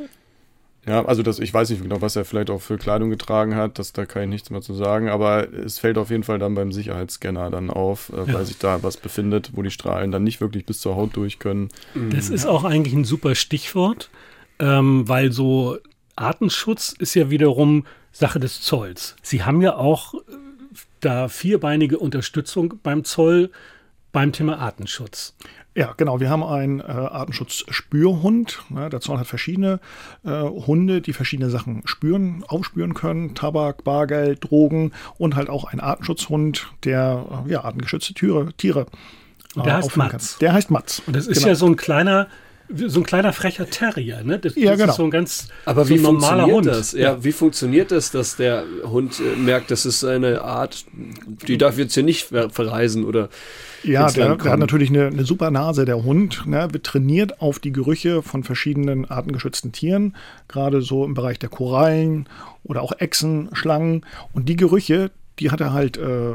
[0.88, 3.80] Ja, also das, ich weiß nicht genau, was er vielleicht auch für Kleidung getragen hat,
[3.80, 6.54] das, da kann ich nichts mehr zu sagen, aber es fällt auf jeden Fall dann
[6.54, 10.41] beim Sicherheitsscanner dann auf, äh, weil sich da was befindet, wo die Strahlen dann nicht
[10.41, 11.69] wirklich bis zur Haut durch können.
[12.12, 14.12] Das ist auch eigentlich ein super Stichwort,
[14.60, 15.78] ähm, weil so
[16.15, 19.15] Artenschutz ist ja wiederum Sache des Zolls.
[19.24, 20.17] Sie haben ja auch äh,
[21.00, 23.50] da vierbeinige Unterstützung beim Zoll
[24.12, 25.36] beim Thema Artenschutz.
[25.77, 26.21] Ja, genau.
[26.21, 28.63] Wir haben einen äh, Artenschutz-Spürhund.
[28.73, 29.79] Ja, der Zoll hat verschiedene
[30.23, 33.35] äh, Hunde, die verschiedene Sachen spüren, aufspüren können.
[33.35, 38.85] Tabak, Bargeld, Drogen und halt auch ein Artenschutzhund, der äh, ja, artengeschützte Tiere, Tiere
[39.55, 40.31] Und der äh, heißt Mats.
[40.31, 40.39] Kann.
[40.41, 41.01] Der heißt Mats.
[41.07, 41.47] Und das ist Genau.
[41.49, 42.27] ja so ein kleiner,
[42.69, 44.39] so ein kleiner frecher Terrier, ne?
[44.39, 44.91] Das, Ja, das genau.
[44.91, 46.67] ist so ein ganz Aber so wie ein normaler funktioniert Hund.
[46.67, 46.91] das?
[46.93, 50.85] Ja, wie funktioniert das, dass der Hund äh, merkt, das ist eine Art,
[51.47, 53.27] die darf jetzt hier nicht ver verreisen oder
[53.88, 56.45] Ja, der, der hat natürlich eine, eine super Nase, der Hund.
[56.45, 60.15] Ne, wird trainiert auf die Gerüche von verschiedenen artengeschützten Tieren,
[60.48, 62.28] gerade so im Bereich der Korallen
[62.63, 64.06] oder auch Echsen, Schlangen.
[64.34, 66.34] Und die Gerüche, die hat er halt äh,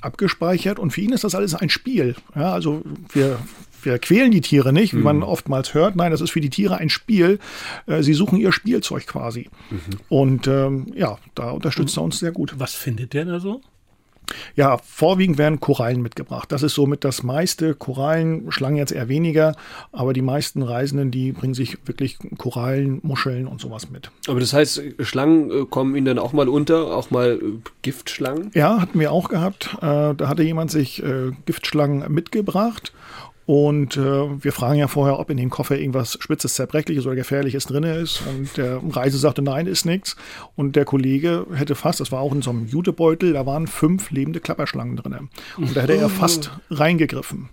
[0.00, 2.14] abgespeichert und für ihn ist das alles ein Spiel.
[2.34, 3.38] Ja, also wir,
[3.82, 5.96] wir quälen die Tiere nicht, wie man oftmals hört.
[5.96, 7.38] Nein, das ist für die Tiere ein Spiel.
[7.86, 9.48] Äh, sie suchen ihr Spielzeug quasi.
[10.08, 12.54] Und ähm, ja, da unterstützt er uns sehr gut.
[12.58, 13.60] Was findet der da so?
[14.56, 16.50] Ja, vorwiegend werden Korallen mitgebracht.
[16.52, 17.74] Das ist somit das meiste.
[17.74, 19.54] Korallen, Schlangen jetzt eher weniger,
[19.92, 24.10] aber die meisten Reisenden, die bringen sich wirklich Korallen, Muscheln und sowas mit.
[24.28, 28.50] Aber das heißt, Schlangen äh, kommen ihnen dann auch mal unter, auch mal äh, Giftschlangen?
[28.54, 29.76] Ja, hatten wir auch gehabt.
[29.80, 31.02] Äh, da hatte jemand sich
[31.44, 32.92] Giftschlangen mitgebracht.
[33.46, 37.66] Und äh, wir fragen ja vorher, ob in dem Koffer irgendwas Spitzes, Zerbrechliches oder Gefährliches
[37.66, 38.22] drin ist.
[38.26, 40.16] Und der Reise sagte, nein, ist nichts.
[40.56, 44.10] Und der Kollege hätte fast, das war auch in so einem Jutebeutel, da waren fünf
[44.10, 45.28] lebende Klapperschlangen drin.
[45.58, 47.50] Und da hätte er fast reingegriffen.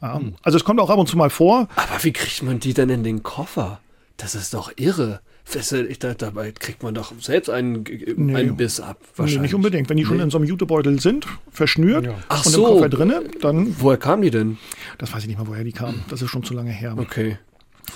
[0.00, 1.68] Ja, also es kommt auch ab und zu mal vor.
[1.76, 3.80] Aber wie kriegt man die denn in den Koffer?
[4.16, 5.20] Das ist doch irre.
[5.52, 8.34] Ist- Ich dachte, dabei kriegt man doch selbst einen, äh, Nee.
[8.36, 8.96] einen Biss ab.
[9.00, 9.42] Nee, Wahrscheinlich.
[9.42, 9.88] nicht unbedingt.
[9.88, 10.24] Wenn die schon Nee.
[10.24, 12.66] in so einem Jutebeutel sind, verschnürt Ach und so.
[12.66, 14.56] im Koffer drinne, dann, Woher kamen die denn?
[14.98, 16.02] das weiß ich nicht mal, woher die kamen.
[16.08, 16.94] Das ist schon zu lange her.
[16.98, 17.38] Okay.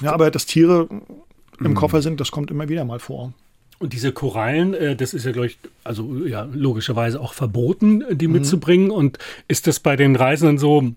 [0.00, 1.66] Ja, aber dass Tiere Mhm.
[1.66, 3.32] im Koffer sind, das kommt immer wieder mal vor.
[3.80, 8.12] Und diese Korallen, äh, das ist ja, glaube ich, also ja, logischerweise auch verboten, äh,
[8.14, 8.18] Mhm.
[8.18, 8.90] die mitzubringen.
[8.90, 10.92] Und ist das bei den Reisenden so,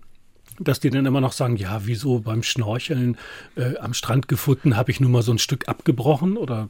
[0.58, 3.16] dass die dann immer noch sagen, ja, wieso beim Schnorcheln
[3.56, 6.36] äh, am Strand gefunden, habe ich nur mal so ein Stück abgebrochen?
[6.36, 6.68] Oder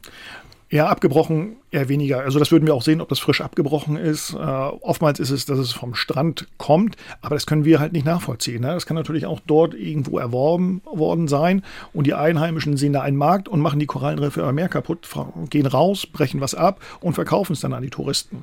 [0.69, 2.21] Ja, abgebrochen eher weniger.
[2.21, 4.33] Also das würden wir auch sehen, ob das frisch abgebrochen ist.
[4.33, 8.07] Äh, oftmals ist es, dass es vom Strand kommt, aber das können wir halt nicht
[8.07, 8.61] nachvollziehen.
[8.61, 8.69] Ne?
[8.69, 11.61] Das kann natürlich auch dort irgendwo erworben worden sein
[11.93, 15.07] und die Einheimischen sehen da einen Markt und machen die Korallenriffe immer mehr kaputt,
[15.51, 18.41] gehen raus, brechen was ab und verkaufen es dann an die Touristen.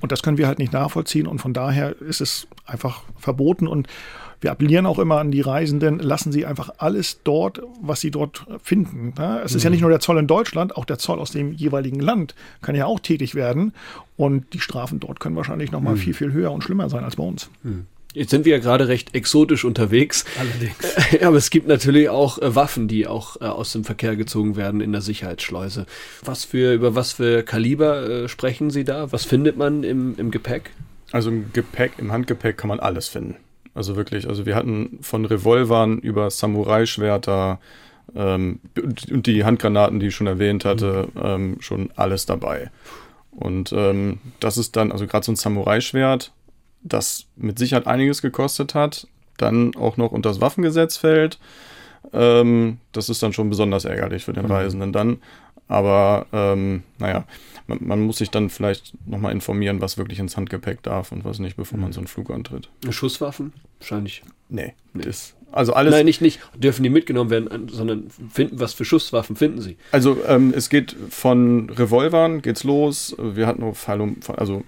[0.00, 3.88] Und das können wir halt nicht nachvollziehen und von daher ist es einfach verboten und
[4.42, 8.44] wir appellieren auch immer an die Reisenden, lassen Sie einfach alles dort, was Sie dort
[8.62, 9.14] finden.
[9.16, 9.40] ne?
[9.44, 12.00] Es ist ja nicht nur der Zoll in Deutschland, auch der Zoll aus dem jeweiligen
[12.00, 13.72] Land kann ja auch tätig werden.
[14.16, 17.16] Und die Strafen dort können wahrscheinlich noch mal viel, viel höher und schlimmer sein als
[17.16, 17.48] bei uns.
[18.14, 20.24] Jetzt sind wir ja gerade recht exotisch unterwegs.
[20.38, 21.22] allerdings.
[21.26, 24.80] Aber es gibt natürlich auch äh, Waffen, die auch äh, aus dem Verkehr gezogen werden
[24.80, 25.86] in der Sicherheitsschleuse.
[26.22, 29.10] Was für, über was für Kaliber äh, sprechen Sie da?
[29.12, 30.72] Was findet man im, im Gepäck?
[31.10, 33.36] Also im Gepäck, im Handgepäck kann man alles finden.
[33.74, 37.58] Also wirklich, also wir hatten von Revolvern über Samurai-Schwerter
[38.14, 38.60] ähm,
[39.10, 42.70] und die Handgranaten, die ich schon erwähnt hatte, ähm, schon alles dabei.
[43.30, 46.32] Und ähm, das ist dann, also gerade so ein Samurai-Schwert,
[46.82, 49.06] das mit Sicherheit einiges gekostet hat,
[49.38, 51.38] dann auch noch unter das Waffengesetz fällt.
[52.12, 55.18] Ähm, das ist dann schon besonders ärgerlich für den Reisenden dann.
[55.68, 57.24] Aber ähm, naja,
[57.78, 61.38] man, man muss sich dann vielleicht nochmal informieren, was wirklich ins Handgepäck darf und was
[61.38, 62.68] nicht, bevor man so einen Flug antritt.
[62.90, 63.52] Schusswaffen?
[63.78, 64.22] Wahrscheinlich.
[64.48, 65.92] Nee, das, also alles.
[65.92, 69.76] Nein, nicht, nicht dürfen die mitgenommen werden, sondern finden, was für Schusswaffen finden Sie?
[69.90, 73.16] Also ähm, es geht von Revolvern geht's los.
[73.18, 74.64] Wir hatten noch Pfeil um, also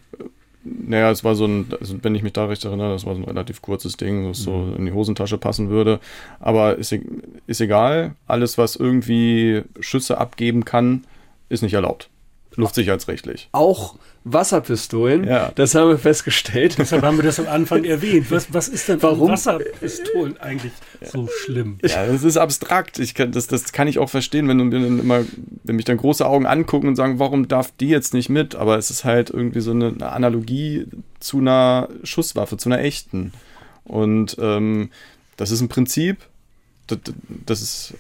[0.65, 3.21] naja, es war so ein, also wenn ich mich da recht erinnere, das war so
[3.21, 6.01] ein relativ kurzes Ding, das so in die Hosentasche passen würde.
[6.41, 7.03] Aber ist, e-
[7.47, 11.05] ist egal, alles was irgendwie Schüsse abgeben kann,
[11.51, 12.09] ist nicht erlaubt.
[12.57, 13.49] Luftsicherheitsrechtlich.
[13.53, 15.53] Auch Wasserpistolen, Ja.
[15.55, 16.77] das haben wir festgestellt.
[16.79, 18.31] Deshalb haben wir das am Anfang erwähnt.
[18.31, 19.31] Was, was ist denn Warum?
[19.31, 21.79] Wasserpistolen eigentlich so schlimm?
[21.83, 22.99] Ja, das ist abstrakt.
[22.99, 25.25] Ich kann, das, das kann ich auch verstehen, wenn, du mir dann immer,
[25.65, 28.55] wenn mich dann große Augen angucken und sagen, warum darf die jetzt nicht mit?
[28.55, 30.87] Aber es ist halt irgendwie so eine, eine Analogie
[31.21, 33.33] zu einer Schusswaffe, zu einer echten.
[33.85, 34.91] Und ähm,
[35.37, 36.19] das ist ein Prinzip,
[36.87, 36.99] das,
[37.45, 37.95] das ist,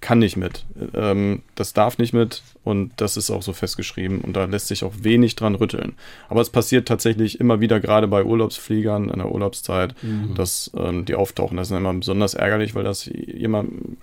[0.00, 0.64] kann nicht mit.
[0.94, 4.84] Ähm, das darf nicht mit und das ist auch so festgeschrieben und da lässt sich
[4.84, 5.94] auch wenig dran rütteln.
[6.28, 9.94] Aber es passiert tatsächlich immer wieder, gerade bei Urlaubsfliegern in der Urlaubszeit,
[10.34, 11.56] dass ähm, die auftauchen.
[11.56, 13.98] Das ist immer besonders ärgerlich, weil das jemand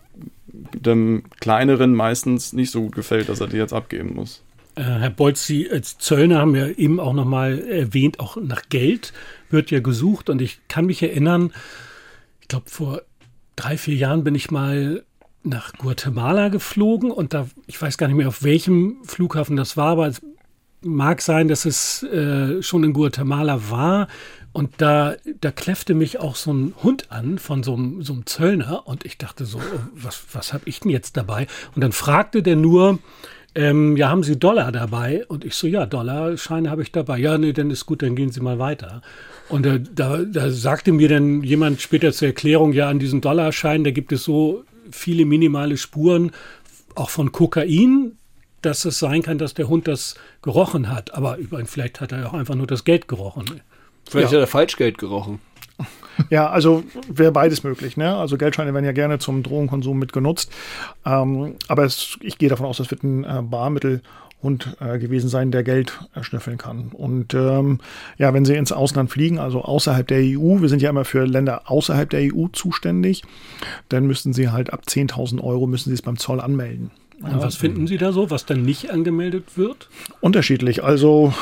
[0.74, 4.44] dem kleineren meistens nicht so gut gefällt, dass er die jetzt abgeben muss.
[4.76, 9.14] Äh, Herr Bolz, Sie als Zöllner haben ja eben auch nochmal erwähnt, auch nach Geld
[9.50, 10.30] wird ja gesucht.
[10.30, 11.52] Und ich kann mich erinnern,
[12.42, 13.02] ich glaube, vor
[13.56, 15.04] drei, vier Jahren bin ich mal
[15.50, 19.90] nach Guatemala geflogen und da, ich weiß gar nicht mehr, auf welchem Flughafen das war,
[19.90, 20.22] aber es
[20.82, 24.08] mag sein, dass es äh, schon in Guatemala war.
[24.54, 28.26] Und da, da kläffte mich auch so ein Hund an von so einem, so einem
[28.26, 28.88] Zöllner.
[28.88, 31.48] Und ich dachte so, oh, was, was habe ich denn jetzt dabei?
[31.76, 32.98] Und dann fragte der nur,
[33.54, 35.26] ähm, ja, haben Sie Dollar dabei?
[35.28, 37.20] Und ich so, ja, Dollarscheine habe ich dabei.
[37.20, 39.02] Ja, nee, dann ist gut, dann gehen Sie mal weiter.
[39.50, 43.84] Und äh, da, da sagte mir dann jemand später zur Erklärung, ja, an diesen Dollarscheinen,
[43.84, 46.32] da gibt es so viele minimale Spuren,
[46.96, 48.18] auch von Kokain,
[48.62, 51.14] dass es sein kann, dass der Hund das gerochen hat.
[51.14, 53.62] Aber vielleicht hat er auch einfach nur das Geld gerochen.
[54.10, 54.38] Vielleicht ja.
[54.38, 55.40] hat er Falschgeld gerochen.
[56.32, 57.96] Ja, also wäre beides möglich.
[57.96, 58.16] Ne?
[58.16, 60.52] Also Geldscheine werden ja gerne zum Drogenkonsum mitgenutzt.
[61.06, 63.44] Ähm, aber es, ich gehe davon aus, das wird ein äh,
[64.48, 66.90] Barmittelhund äh, gewesen sein, der Geld schnüffeln kann.
[66.94, 67.80] Und ähm,
[68.18, 71.26] ja, wenn Sie ins Ausland fliegen, also außerhalb der EU, wir sind ja immer für
[71.26, 73.24] Länder außerhalb der EU zuständig,
[73.90, 76.92] dann müssten Sie halt ab 10.000 Euro müssen Sie es beim Zoll anmelden.
[77.22, 79.90] Und was finden Sie da so, was dann nicht angemeldet wird?
[80.22, 80.84] Unterschiedlich.
[80.84, 81.34] Also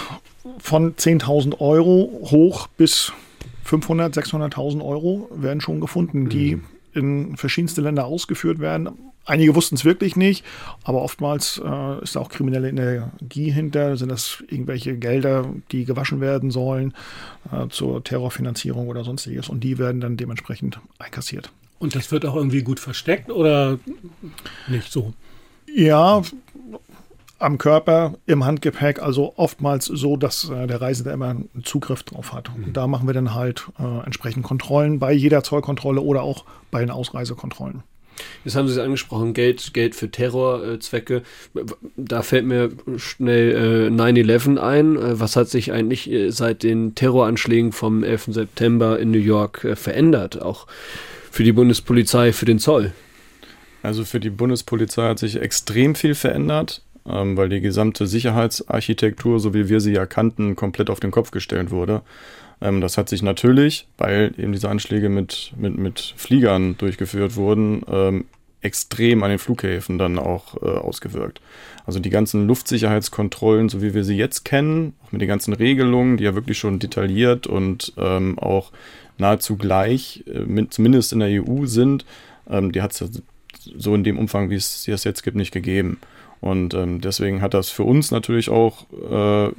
[0.57, 3.11] von 10.000 Euro hoch bis
[3.63, 6.63] 500, 600.000 Euro werden schon gefunden, die mhm.
[6.93, 8.89] in verschiedenste Länder ausgeführt werden.
[9.25, 10.45] Einige wussten es wirklich nicht,
[10.83, 13.97] aber oftmals äh, ist da auch kriminelle Energie hinter.
[13.97, 16.93] Sind das irgendwelche Gelder, die gewaschen werden sollen
[17.51, 21.51] äh, zur Terrorfinanzierung oder sonstiges und die werden dann dementsprechend einkassiert.
[21.79, 23.79] Und das wird auch irgendwie gut versteckt oder
[24.67, 25.13] nicht so?
[25.73, 26.21] Ja,
[27.39, 32.31] am Körper, im Handgepäck, also oftmals so, dass äh, der Reisende immer einen Zugriff drauf
[32.31, 32.49] hat.
[32.55, 36.79] Und da machen wir dann halt äh, entsprechend Kontrollen bei jeder Zollkontrolle oder auch bei
[36.79, 37.83] den Ausreisekontrollen.
[38.43, 41.23] Jetzt haben Sie es angesprochen, Geld, Geld für Terrorzwecke.
[41.97, 44.95] Da fällt mir schnell äh, 9-11 ein.
[44.95, 48.27] Äh, was hat sich eigentlich äh, seit den Terroranschlägen vom 11.
[48.29, 50.41] September in New York äh, verändert?
[50.41, 50.67] Auch
[51.31, 52.93] für die Bundespolizei, für den Zoll?
[53.83, 59.53] Also für die Bundespolizei hat sich extrem viel verändert ähm, weil die gesamte Sicherheitsarchitektur, so
[59.53, 62.01] wie wir sie ja kannten, komplett auf den Kopf gestellt wurde.
[62.61, 67.83] Ähm, das hat sich natürlich, weil eben diese Anschläge mit, mit, mit Fliegern durchgeführt wurden,
[67.89, 68.25] ähm,
[68.61, 71.39] extrem an den Flughäfen dann auch äh, ausgewirkt.
[71.85, 76.17] Also die ganzen Luftsicherheitskontrollen, so wie wir sie jetzt kennen, auch mit den ganzen Regelungen,
[76.17, 78.71] die ja wirklich schon detailliert und ähm, auch
[79.19, 82.05] nahezu gleich, äh, mit, zumindest in der EU sind,
[82.49, 83.21] ähm, die hat es
[83.77, 85.99] so in dem Umfang, wie es, es jetzt gibt, nicht gegeben.
[86.41, 89.51] Und ähm, deswegen hat das für uns natürlich auch äh,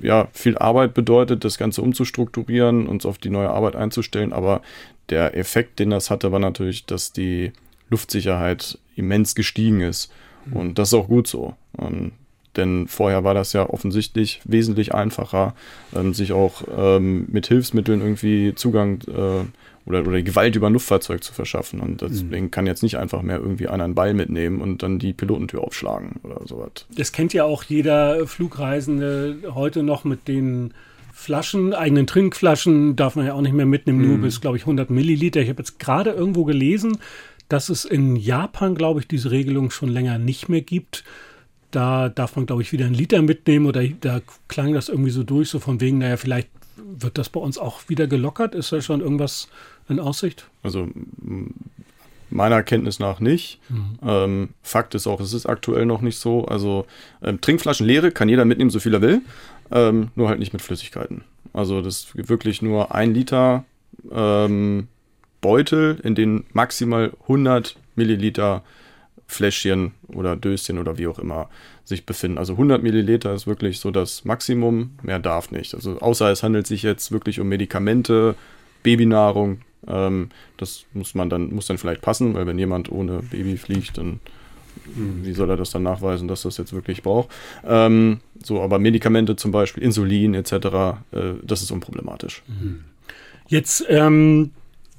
[0.00, 4.32] ja, viel Arbeit bedeutet, das Ganze umzustrukturieren, uns auf die neue Arbeit einzustellen.
[4.32, 4.62] Aber
[5.08, 7.52] der Effekt, den das hatte, war natürlich, dass die
[7.90, 10.12] Luftsicherheit immens gestiegen ist.
[10.46, 10.56] Mhm.
[10.56, 11.54] Und das ist auch gut so.
[11.78, 12.12] Ähm,
[12.56, 15.54] denn vorher war das ja offensichtlich wesentlich einfacher,
[15.94, 19.44] ähm, sich auch ähm, mit Hilfsmitteln irgendwie Zugang äh,
[19.86, 21.80] oder, oder Gewalt über ein Luftfahrzeug zu verschaffen.
[21.80, 22.50] Und deswegen mhm.
[22.50, 26.20] kann jetzt nicht einfach mehr irgendwie einer einen Ball mitnehmen und dann die Pilotentür aufschlagen
[26.22, 26.86] oder sowas.
[26.96, 30.72] Das kennt ja auch jeder Flugreisende heute noch mit den
[31.12, 34.08] Flaschen, eigenen Trinkflaschen darf man ja auch nicht mehr mitnehmen, mhm.
[34.08, 35.40] nur bis, glaube ich, 100 Milliliter.
[35.40, 36.98] Ich habe jetzt gerade irgendwo gelesen,
[37.48, 41.04] dass es in Japan, glaube ich, diese Regelung schon länger nicht mehr gibt.
[41.70, 45.22] Da darf man, glaube ich, wieder einen Liter mitnehmen oder da klang das irgendwie so
[45.22, 46.48] durch, so von wegen, naja, vielleicht
[46.84, 48.54] wird das bei uns auch wieder gelockert?
[48.54, 49.48] Ist da schon irgendwas
[49.88, 50.46] in Aussicht?
[50.62, 50.88] Also
[52.32, 53.60] meiner Kenntnis nach nicht.
[53.68, 53.98] Mhm.
[54.02, 56.46] Ähm, Fakt ist auch, es ist aktuell noch nicht so.
[56.46, 56.86] Also
[57.22, 59.20] ähm, Trinkflaschen leere kann jeder mitnehmen, so viel er will,
[59.70, 61.24] ähm, nur halt nicht mit Flüssigkeiten.
[61.52, 63.64] Also das ist wirklich nur ein Liter
[64.10, 64.88] ähm,
[65.40, 68.62] Beutel, in denen maximal 100 Milliliter
[69.26, 71.48] Fläschchen oder Döschen oder wie auch immer
[71.84, 72.38] sich befinden.
[72.38, 75.74] Also 100 Milliliter ist wirklich so das Maximum, mehr darf nicht.
[75.74, 78.34] Also außer es handelt sich jetzt wirklich um Medikamente,
[78.82, 83.56] Babynahrung, ähm, das muss man dann, muss dann vielleicht passen, weil wenn jemand ohne Baby
[83.56, 84.20] fliegt, dann
[84.94, 87.28] wie soll er das dann nachweisen, dass das jetzt wirklich braucht?
[87.64, 92.42] Ähm, so, aber Medikamente zum Beispiel, Insulin etc., äh, das ist unproblematisch.
[93.48, 94.50] Jetzt ähm,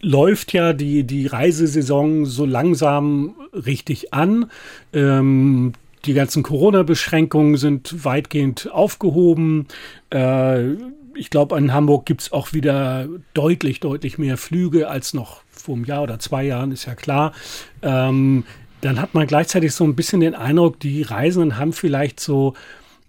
[0.02, 4.52] läuft ja die, die Reisesaison so langsam richtig an.
[4.94, 5.74] Ähm,
[6.06, 9.68] die ganzen Corona-Beschränkungen sind weitgehend aufgehoben.
[10.12, 10.74] Äh,
[11.16, 15.76] ich glaube, in Hamburg gibt es auch wieder deutlich, deutlich mehr Flüge als noch vor
[15.76, 17.34] einem Jahr oder zwei Jahren, ist ja klar.
[17.82, 18.44] Ähm,
[18.82, 22.54] dann hat man gleichzeitig so ein bisschen den Eindruck, die Reisenden haben vielleicht so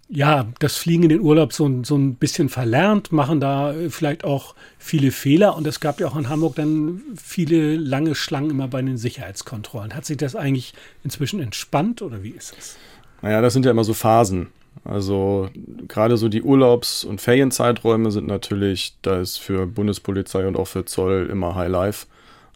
[0.07, 4.53] ja, das Fliegen in den Urlaub so, so ein bisschen verlernt, machen da vielleicht auch
[4.77, 5.55] viele Fehler.
[5.55, 9.95] Und es gab ja auch in Hamburg dann viele lange Schlangen immer bei den Sicherheitskontrollen.
[9.95, 12.77] Hat sich das eigentlich inzwischen entspannt oder wie ist es?
[13.21, 14.47] Naja, das sind ja immer so Phasen.
[14.83, 15.49] Also
[15.87, 20.85] gerade so die Urlaubs- und Ferienzeiträume sind natürlich, da ist für Bundespolizei und auch für
[20.85, 22.05] Zoll immer High Life.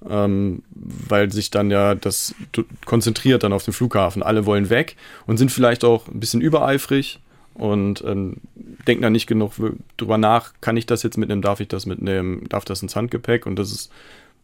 [0.08, 2.34] Ähm, weil sich dann ja das
[2.86, 4.24] konzentriert dann auf den Flughafen.
[4.24, 7.20] Alle wollen weg und sind vielleicht auch ein bisschen übereifrig
[7.60, 8.38] und ähm,
[8.88, 9.54] denken dann nicht genug
[9.98, 13.46] drüber nach, kann ich das jetzt mitnehmen, darf ich das mitnehmen, darf das ins Handgepäck
[13.46, 13.92] und das ist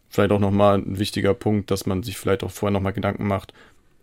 [0.10, 3.54] vielleicht auch nochmal ein wichtiger Punkt, dass man sich vielleicht auch vorher nochmal Gedanken macht.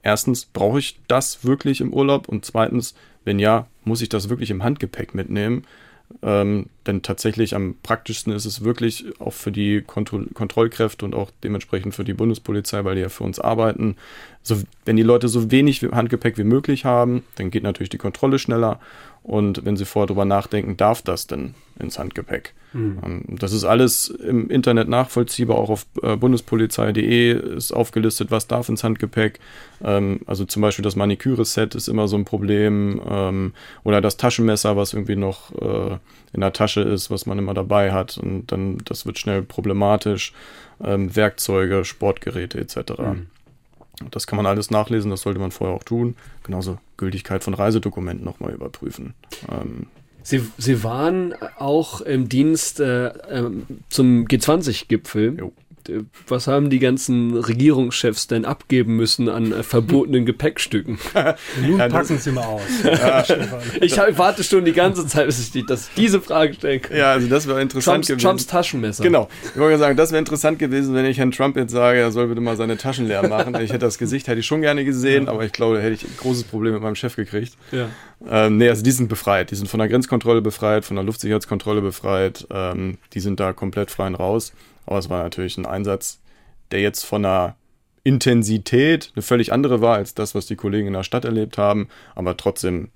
[0.02, 2.28] Erstens, brauche ich das wirklich im Urlaub?
[2.28, 2.94] Und zweitens,
[3.24, 5.64] wenn ja, muss ich das wirklich im Handgepäck mitnehmen?
[6.22, 11.30] Ähm, denn tatsächlich am praktischsten ist es wirklich auch für die Kontro Kontrollkräfte und auch
[11.42, 13.96] dementsprechend für die Bundespolizei, weil die ja für uns arbeiten.
[14.42, 18.38] So, wenn die Leute so wenig Handgepäck wie möglich haben, dann geht natürlich die Kontrolle
[18.38, 18.80] schneller.
[19.22, 22.54] Und wenn sie vorher drüber nachdenken, darf das denn ins Handgepäck?
[22.72, 23.36] Mhm.
[23.38, 28.82] Das ist alles im Internet nachvollziehbar, auch auf äh, bundespolizei.de ist aufgelistet, was darf ins
[28.82, 29.38] Handgepäck.
[29.82, 33.52] Ähm, also zum Beispiel das Maniküre-Set ist immer so ein Problem ähm,
[33.84, 35.98] oder das Taschenmesser, was irgendwie noch äh,
[36.32, 40.32] in der Tasche ist, was man immer dabei hat und dann das wird schnell problematisch.
[40.84, 42.98] Werkzeuge, Sportgeräte etc.
[42.98, 43.26] Mhm.
[44.10, 46.16] Das kann man alles nachlesen, das sollte man vorher auch tun.
[46.42, 49.14] Genauso Gültigkeit von Reisedokumenten nochmal überprüfen.
[49.50, 49.86] Ähm,
[50.22, 53.50] Sie, Sie waren auch im Dienst äh, äh,
[53.88, 55.50] zum G20-Gipfel.
[56.26, 60.98] Was haben die ganzen Regierungschefs denn abgeben müssen an äh, verbotenen Gepäckstücken?
[61.60, 62.62] Nun packen Sie mal aus.
[63.80, 66.82] ich, hab, ich, warte schon die ganze Zeit, bis ich die, dass diese Frage stellen
[66.82, 66.96] kann.
[66.96, 68.22] Ja, also das wäre interessant Trumps, gewesen.
[68.22, 69.02] Trumps Taschenmesser.
[69.02, 69.28] Genau.
[69.54, 72.28] Ich wollte sagen, das wäre interessant gewesen, wenn ich Herrn Trump jetzt sage, er soll
[72.28, 73.54] bitte mal seine Taschen leer machen.
[73.56, 75.32] Ich hätte das Gesicht hätte ich schon gerne gesehen, ja.
[75.32, 77.56] aber ich glaube, da hätte ich ein großes Problem mit meinem Chef gekriegt.
[77.70, 77.88] Ja.
[78.28, 79.50] Ähm, nee, also die sind befreit.
[79.50, 82.46] Die sind von der Grenzkontrolle befreit, von der Luftsicherheitskontrolle befreit.
[82.50, 84.52] Ähm, die sind da komplett frei raus.
[84.86, 86.20] Aber es war natürlich ein Einsatz,
[86.70, 87.56] der jetzt von der
[88.04, 91.88] Intensität eine völlig andere war als das, was die Kollegen in der Stadt erlebt haben,
[92.14, 92.88] aber trotzdem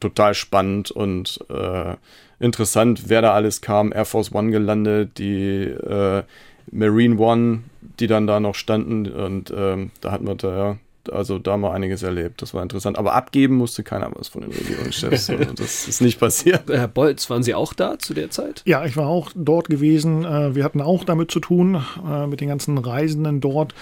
[0.00, 1.94] total spannend und äh,
[2.40, 3.92] interessant, wer da alles kam.
[3.92, 6.24] Air Force One gelandet, die äh,
[6.70, 7.64] Marine One,
[8.00, 10.78] die dann da noch standen und ähm, da hatten wir da ja
[11.10, 12.42] also da mal einiges erlebt.
[12.42, 12.98] Das war interessant.
[12.98, 15.30] Aber abgeben musste keiner was von den Regierungschefs.
[15.30, 16.68] Also das ist nicht passiert.
[16.68, 18.62] Herr Bolz, waren Sie auch da zu der Zeit?
[18.66, 20.24] Ja, ich war auch dort gewesen.
[20.24, 23.74] Äh, wir hatten auch damit zu tun, äh, mit den ganzen Reisenden dort.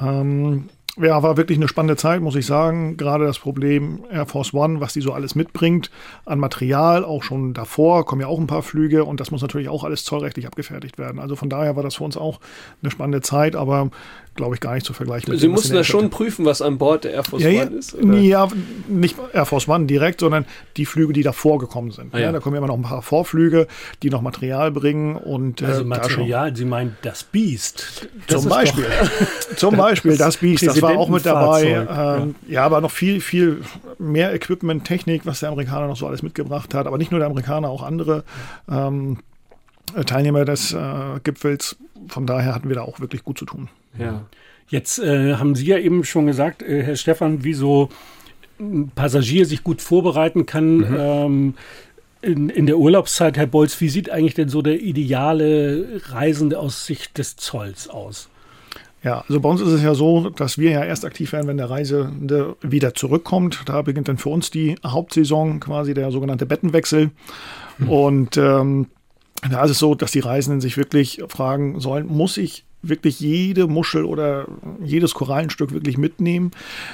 [0.00, 2.96] Ähm, ja, war wirklich eine spannende Zeit, muss ich sagen.
[2.96, 5.90] Gerade das Problem Air Force One, was die so alles mitbringt
[6.24, 9.68] an Material, auch schon davor, kommen ja auch ein paar Flüge und das muss natürlich
[9.68, 11.20] auch alles zollrechtlich abgefertigt werden.
[11.20, 12.40] Also von daher war das für uns auch
[12.82, 13.90] eine spannende Zeit, aber
[14.40, 15.36] glaube ich gar nicht zu vergleichen.
[15.36, 17.94] Sie mussten da schon prüfen, was an Bord der Air Force ja, One ist?
[17.94, 18.16] Oder?
[18.16, 18.48] Ja,
[18.88, 20.46] nicht Air Force One direkt, sondern
[20.78, 22.14] die Flüge, die davor gekommen sind.
[22.14, 22.26] Ah, ja.
[22.26, 23.66] Ja, da kommen immer noch ein paar Vorflüge,
[24.02, 28.08] die noch Material bringen und äh, also Material, Sie meinen das Biest.
[28.26, 28.86] Das zum Beispiel,
[29.56, 31.86] zum Beispiel das Biest, das war auch mit dabei.
[31.90, 32.64] Ähm, ja.
[32.64, 33.62] aber noch viel, viel
[33.98, 36.86] mehr Equipment, Technik, was der Amerikaner noch so alles mitgebracht hat.
[36.86, 38.24] Aber nicht nur der Amerikaner, auch andere.
[38.70, 39.18] Ähm,
[40.06, 41.76] Teilnehmer des äh, Gipfels.
[42.08, 43.68] Von daher hatten wir da auch wirklich gut zu tun.
[43.98, 44.26] Ja.
[44.68, 47.88] Jetzt äh, haben Sie ja eben schon gesagt, äh, Herr Stefan, wie so
[48.60, 50.76] ein Passagier sich gut vorbereiten kann.
[50.76, 50.96] Mhm.
[50.98, 51.54] Ähm,
[52.22, 56.86] in, in, der Urlaubszeit, Herr Bolz, wie sieht eigentlich denn so der ideale Reisende aus
[56.86, 58.28] Sicht des Zolls aus?
[59.02, 61.56] Ja, also bei uns ist es ja so, dass wir ja erst aktiv werden, wenn
[61.56, 63.62] der Reisende wieder zurückkommt.
[63.64, 67.10] Da beginnt dann für uns die Hauptsaison, quasi der sogenannte Bettenwechsel.
[67.78, 67.88] Mhm.
[67.88, 68.88] Und ähm,
[69.50, 73.66] da ist es so, dass die Reisenden sich wirklich fragen sollen, muss ich wirklich jede
[73.66, 74.46] Muschel oder
[74.82, 76.50] jedes Korallenstück wirklich mitnehmen.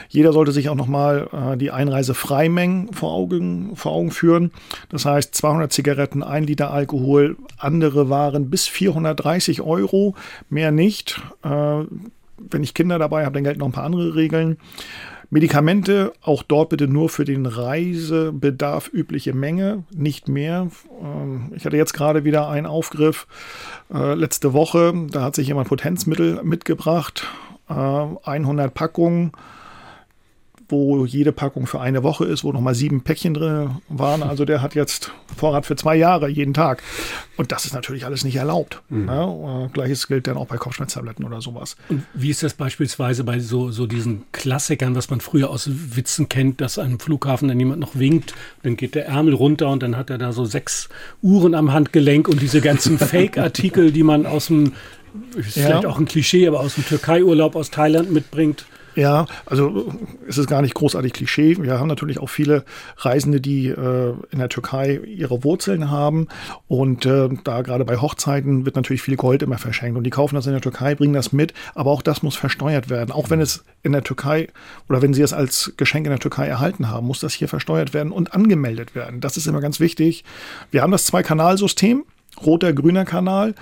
[0.08, 4.50] Jeder sollte sich auch nochmal äh, die Einreisefreimengen vor Augen, vor Augen führen.
[4.88, 10.14] Das heißt 200 Zigaretten, 1 Liter Alkohol, andere Waren bis 430 Euro,
[10.48, 11.20] mehr nicht.
[11.42, 11.84] Äh,
[12.38, 14.58] wenn ich Kinder dabei habe, dann gelten noch ein paar andere Regeln.
[15.30, 20.68] Medikamente, auch dort bitte nur für den Reisebedarf übliche Menge, nicht mehr.
[21.02, 23.26] Ähm, ich hatte jetzt gerade wieder einen Aufgriff
[23.92, 27.26] äh, letzte Woche, da hat sich jemand Potenzmittel mitgebracht,
[27.68, 29.32] 100 äh, Packungen
[30.68, 34.22] wo jede Packung für eine Woche ist, wo nochmal sieben Päckchen drin waren.
[34.22, 36.82] Also der hat jetzt Vorrat für zwei Jahre jeden Tag.
[37.36, 38.82] Und das ist natürlich alles nicht erlaubt.
[38.88, 39.08] Mhm.
[39.08, 41.76] Ja, Gleiches gilt dann auch bei Kopfschmerztabletten oder sowas.
[41.88, 46.28] Und wie ist das beispielsweise bei so, so diesen Klassikern, was man früher aus Witzen
[46.28, 49.82] kennt, dass an einem Flughafen dann jemand noch winkt, dann geht der Ärmel runter und
[49.82, 50.88] dann hat er da so sechs
[51.22, 54.72] Uhren am Handgelenk und diese ganzen Fake-Artikel, die man aus dem,
[55.36, 55.66] ist ja.
[55.66, 58.64] vielleicht auch ein Klischee, aber aus dem Türkei-Urlaub aus Thailand mitbringt.
[58.96, 59.92] Ja, also
[60.26, 61.58] es ist gar nicht großartig Klischee.
[61.60, 62.64] Wir haben natürlich auch viele
[62.96, 66.28] Reisende, die äh, in der Türkei ihre Wurzeln haben.
[66.66, 69.98] Und äh, da gerade bei Hochzeiten wird natürlich viel Gold immer verschenkt.
[69.98, 71.52] Und die kaufen das in der Türkei, bringen das mit.
[71.74, 73.12] Aber auch das muss versteuert werden.
[73.12, 74.48] Auch wenn es in der Türkei
[74.88, 77.92] oder wenn sie es als Geschenk in der Türkei erhalten haben, muss das hier versteuert
[77.92, 79.20] werden und angemeldet werden.
[79.20, 80.24] Das ist immer ganz wichtig.
[80.70, 82.04] Wir haben das Zwei-Kanalsystem,
[82.42, 83.54] roter, grüner Kanal.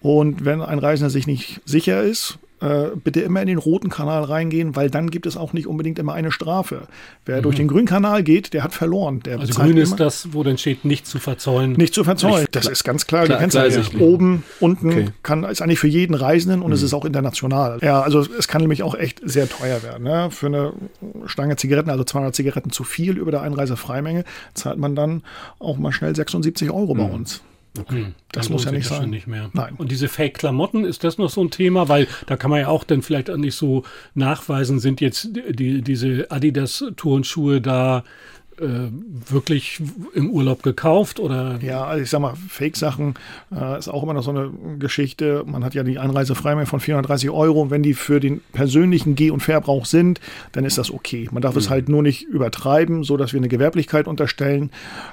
[0.00, 4.24] Und wenn ein Reisender sich nicht sicher ist, äh, bitte immer in den roten Kanal
[4.24, 6.88] reingehen, weil dann gibt es auch nicht unbedingt immer eine Strafe.
[7.24, 7.42] Wer mhm.
[7.42, 9.20] durch den grünen Kanal geht, der hat verloren.
[9.20, 11.72] Der also grün ist das, wo dann steht, nicht zu verzollen.
[11.72, 12.46] Nicht zu verzollen.
[12.50, 13.24] Das ist ganz klar.
[13.24, 15.08] klar du kennst ja oben, unten okay.
[15.22, 16.74] kann, ist eigentlich für jeden Reisenden und mhm.
[16.74, 17.78] es ist auch international.
[17.82, 20.04] Ja, also es kann nämlich auch echt sehr teuer werden.
[20.04, 20.30] Ne?
[20.30, 20.72] Für eine
[21.26, 25.22] Stange Zigaretten, also 200 Zigaretten zu viel über der Einreisefreimenge, zahlt man dann
[25.58, 26.98] auch mal schnell 76 Euro mhm.
[26.98, 27.42] bei uns.
[27.80, 28.04] Okay.
[28.04, 29.10] Hm, das muss ja nicht sein.
[29.10, 29.50] Nicht mehr.
[29.52, 29.74] Nein.
[29.76, 31.88] Und diese Fake-Klamotten, ist das noch so ein Thema?
[31.88, 36.30] Weil da kann man ja auch dann vielleicht nicht so nachweisen, sind jetzt die, diese
[36.30, 38.04] Adidas-Turnschuhe da
[38.60, 38.90] äh,
[39.30, 39.80] wirklich
[40.14, 41.58] im Urlaub gekauft oder?
[41.62, 43.14] Ja, also ich sag mal, Fake-Sachen
[43.54, 45.44] äh, ist auch immer noch so eine Geschichte.
[45.46, 49.30] Man hat ja die Einreise frei von 430 Euro wenn die für den persönlichen Geh-
[49.30, 50.20] und Verbrauch sind,
[50.52, 51.28] dann ist das okay.
[51.30, 51.60] Man darf mhm.
[51.60, 54.70] es halt nur nicht übertreiben, so dass wir eine Gewerblichkeit unterstellen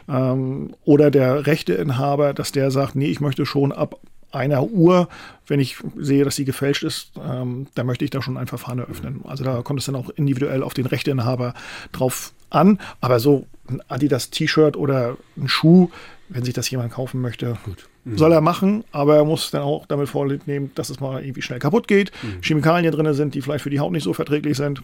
[0.08, 4.00] ähm, oder der Rechteinhaber, dass der sagt, nee, ich möchte schon ab
[4.36, 5.08] einer Uhr,
[5.48, 8.80] wenn ich sehe, dass sie gefälscht ist, ähm, da möchte ich da schon ein Verfahren
[8.80, 9.22] eröffnen.
[9.26, 11.54] Also da kommt es dann auch individuell auf den Rechteinhaber
[11.92, 12.80] drauf an.
[13.02, 15.90] Aber so ein Adidas T-Shirt oder ein Schuh,
[16.30, 17.58] wenn sich das jemand kaufen möchte,
[18.04, 18.18] mhm.
[18.18, 21.60] soll er machen, aber er muss dann auch damit vornehmen, dass es mal irgendwie schnell
[21.60, 22.42] kaputt geht, mhm.
[22.42, 24.82] Chemikalien drin sind, die vielleicht für die Haut nicht so verträglich sind.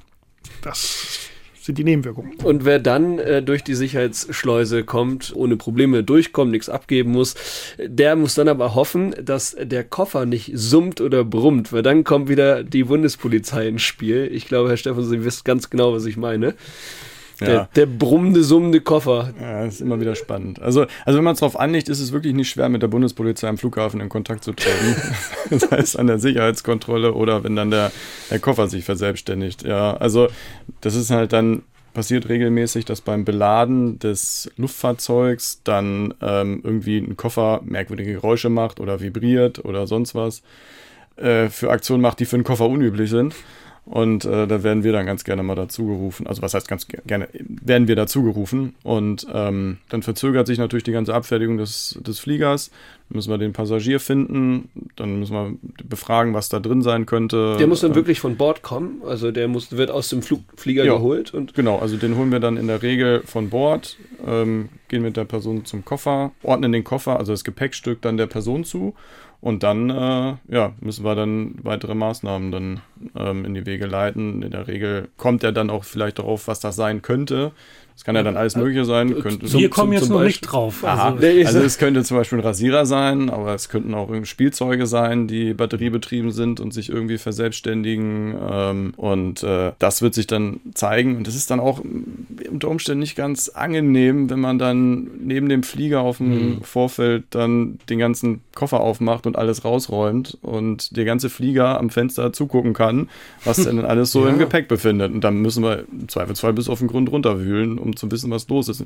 [0.61, 1.30] Das
[1.71, 2.33] sind die Nebenwirkungen.
[2.43, 7.35] Und wer dann äh, durch die Sicherheitsschleuse kommt, ohne Probleme durchkommt, nichts abgeben muss,
[7.77, 12.27] der muss dann aber hoffen, dass der Koffer nicht summt oder brummt, weil dann kommt
[12.27, 14.29] wieder die Bundespolizei ins Spiel.
[14.31, 16.55] Ich glaube, Herr Stefan, Sie wissen ganz genau, was ich meine.
[17.41, 17.69] Der, ja.
[17.75, 19.33] der brummende, summende Koffer.
[19.41, 20.61] Ja, das ist immer wieder spannend.
[20.61, 23.47] Also, also wenn man es darauf anlegt, ist es wirklich nicht schwer, mit der Bundespolizei
[23.47, 24.95] am Flughafen in Kontakt zu treten.
[25.49, 27.91] das heißt an der Sicherheitskontrolle oder wenn dann der,
[28.29, 29.63] der Koffer sich verselbstständigt.
[29.63, 30.27] Ja, also
[30.81, 31.63] das ist halt dann
[31.93, 38.79] passiert regelmäßig, dass beim Beladen des Luftfahrzeugs dann ähm, irgendwie ein Koffer merkwürdige Geräusche macht
[38.79, 40.41] oder vibriert oder sonst was
[41.17, 43.35] äh, für Aktionen macht, die für einen Koffer unüblich sind.
[43.85, 46.27] Und äh, da werden wir dann ganz gerne mal dazugerufen.
[46.27, 48.75] Also was heißt ganz gerne, werden wir dazugerufen.
[48.83, 52.69] Und ähm, dann verzögert sich natürlich die ganze Abfertigung des, des Fliegers.
[53.09, 54.69] Dann müssen wir den Passagier finden.
[54.95, 57.57] Dann müssen wir befragen, was da drin sein könnte.
[57.57, 59.01] Der muss dann ähm, wirklich von Bord kommen.
[59.03, 61.33] Also der muss, wird aus dem Flug, Flieger ja, geholt.
[61.33, 65.17] Und genau, also den holen wir dann in der Regel von Bord, ähm, gehen mit
[65.17, 68.93] der Person zum Koffer, ordnen den Koffer, also das Gepäckstück dann der Person zu
[69.41, 72.81] und dann äh, ja, müssen wir dann weitere Maßnahmen dann
[73.15, 74.43] ähm, in die Wege leiten.
[74.43, 77.51] In der Regel kommt er dann auch vielleicht darauf, was das sein könnte.
[78.01, 79.13] Das kann ja dann alles Mögliche sein.
[79.19, 80.83] Könnte, Wir zum, kommen jetzt noch nicht drauf.
[80.83, 81.17] Also.
[81.45, 85.53] also es könnte zum Beispiel ein Rasierer sein, aber es könnten auch Spielzeuge sein, die
[85.53, 88.35] batteriebetrieben sind und sich irgendwie verselbstständigen.
[88.49, 91.17] Ähm, und äh, das wird sich dann zeigen.
[91.17, 91.81] Und das ist dann auch
[92.49, 96.61] unter Umständen nicht ganz angenehm, wenn man dann neben dem Flieger auf dem mhm.
[96.63, 102.33] Vorfeld dann den ganzen Koffer aufmacht und alles rausräumt und der ganze Flieger am Fenster
[102.33, 103.09] zugucken kann,
[103.43, 104.31] was denn alles so ja.
[104.31, 105.13] im Gepäck befindet.
[105.13, 108.47] Und dann müssen wir im Zweifelsfall bis auf den Grund runterwühlen, um zu wissen, was
[108.49, 108.85] los ist.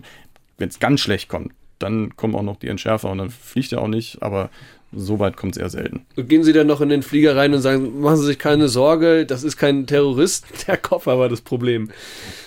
[0.58, 3.82] Wenn es ganz schlecht kommt, dann kommen auch noch die Entschärfer und dann fliegt er
[3.82, 4.50] auch nicht, aber
[4.92, 6.06] so weit kommt es eher selten.
[6.16, 8.70] Und gehen Sie dann noch in den Flieger rein und sagen, machen Sie sich keine
[8.70, 11.90] Sorge, das ist kein Terrorist, der Koffer war das Problem.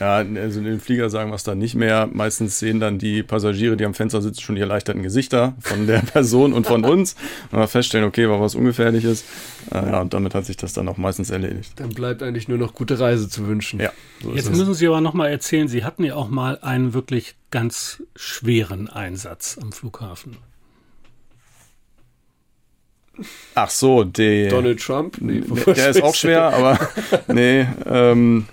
[0.01, 2.09] Ja, also in den Flieger sagen wir es dann nicht mehr.
[2.11, 5.99] Meistens sehen dann die Passagiere, die am Fenster sitzen, schon die erleichterten Gesichter von der
[6.13, 7.17] Person und von uns.
[7.51, 9.25] Und wir feststellen, okay, war was Ungefährliches.
[9.71, 11.73] Äh, ja, und damit hat sich das dann auch meistens erledigt.
[11.77, 13.81] Dann bleibt eigentlich nur noch gute Reise zu wünschen.
[13.81, 13.93] Ja.
[14.23, 18.03] So Jetzt müssen Sie aber nochmal erzählen, Sie hatten ja auch mal einen wirklich ganz
[18.17, 20.37] schweren Einsatz am Flughafen.
[23.55, 24.51] Ach so, der.
[24.51, 25.21] Donald Trump?
[25.21, 26.79] Nee, der ist auch schwer, aber
[27.29, 27.67] nee.
[27.87, 28.47] Ähm,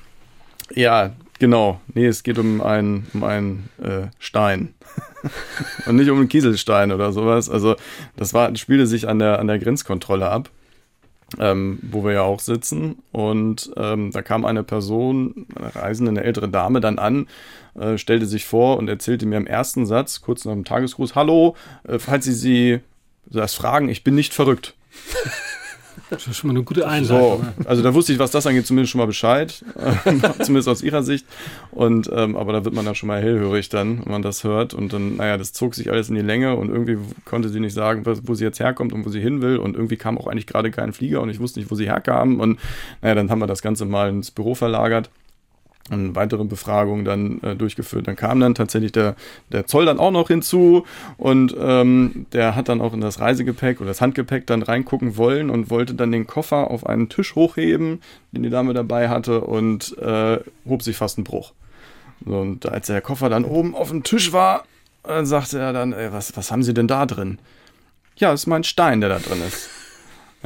[0.74, 1.80] ja, genau.
[1.94, 4.74] Nee, es geht um einen, um einen äh, Stein.
[5.86, 7.50] Und nicht um einen Kieselstein oder sowas.
[7.50, 7.76] Also,
[8.16, 10.50] das war, spielte sich an der, an der Grenzkontrolle ab.
[11.40, 13.00] Ähm, wo wir ja auch sitzen.
[13.12, 17.28] Und ähm, da kam eine Person, eine Reisende, eine ältere Dame, dann an,
[17.74, 21.56] äh, stellte sich vor und erzählte mir im ersten Satz, kurz nach dem Tagesgruß, Hallo,
[21.88, 22.80] äh, falls Sie sie
[23.26, 24.74] das Fragen, ich bin nicht verrückt.
[26.10, 27.46] Das ist schon mal eine gute Einleitung.
[27.58, 29.64] So, also da wusste ich, was das angeht, zumindest schon mal Bescheid.
[30.40, 31.26] zumindest aus ihrer Sicht.
[31.72, 34.74] Und ähm, aber da wird man dann schon mal hellhörig dann, wenn man das hört.
[34.74, 37.74] Und dann, naja, das zog sich alles in die Länge und irgendwie konnte sie nicht
[37.74, 39.58] sagen, wo sie jetzt herkommt und wo sie hin will.
[39.58, 42.40] Und irgendwie kam auch eigentlich gerade kein Flieger und ich wusste nicht, wo sie herkam.
[42.40, 42.60] Und
[43.02, 45.10] naja, dann haben wir das Ganze mal ins Büro verlagert
[45.92, 48.08] und weitere Befragungen dann äh, durchgeführt.
[48.08, 49.16] Dann kam dann tatsächlich der,
[49.52, 50.86] der Zoll dann auch noch hinzu
[51.18, 55.50] und ähm, der hat dann auch in das Reisegepäck oder das Handgepäck dann reingucken wollen
[55.50, 59.96] und wollte dann den Koffer auf einen Tisch hochheben, den die Dame dabei hatte und
[60.00, 61.54] äh, hob sich fast einen Bruch.
[62.26, 64.64] Und als der Koffer dann oben auf dem Tisch war,
[65.04, 67.38] äh, sagte er dann, ey, was, was haben Sie denn da drin?
[68.16, 69.70] Ja, das ist mein Stein, der da drin ist.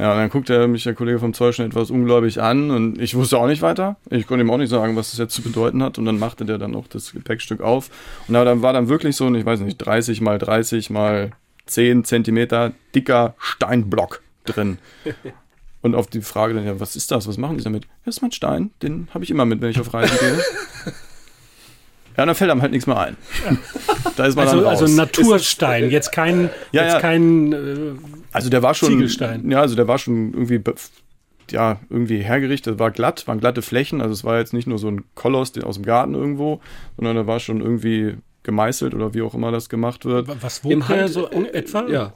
[0.00, 3.14] Ja, und dann guckte mich der Kollege vom Zoll schon etwas ungläubig an und ich
[3.14, 3.96] wusste auch nicht weiter.
[4.08, 5.98] Ich konnte ihm auch nicht sagen, was das jetzt zu bedeuten hat.
[5.98, 7.90] Und dann machte der dann auch das Gepäckstück auf.
[8.26, 11.32] Und dann war dann wirklich so ein, ich weiß nicht, 30 mal 30 mal
[11.66, 14.78] 10 Zentimeter dicker Steinblock drin.
[15.82, 17.28] Und auf die Frage dann, ja, was ist das?
[17.28, 17.86] Was machen Sie damit?
[18.06, 20.38] Das ist mein Stein, den habe ich immer mit, wenn ich auf Reisen gehe.
[22.16, 23.16] Ja, dann fällt einem halt nichts mehr ein.
[24.16, 24.82] Da ist man also, dann raus.
[24.82, 27.00] Also Naturstein, jetzt kein, ja, jetzt ja.
[27.00, 27.56] kein äh,
[28.32, 29.50] also der war schon, Ziegelstein.
[29.50, 30.60] Ja, also der war schon irgendwie,
[31.50, 34.00] ja, irgendwie hergerichtet, war glatt, waren glatte Flächen.
[34.00, 36.60] Also es war jetzt nicht nur so ein Koloss aus dem Garten irgendwo,
[36.96, 40.28] sondern der war schon irgendwie gemeißelt oder wie auch immer das gemacht wird.
[40.42, 41.88] Was wog der so in etwa?
[41.88, 42.12] Ja.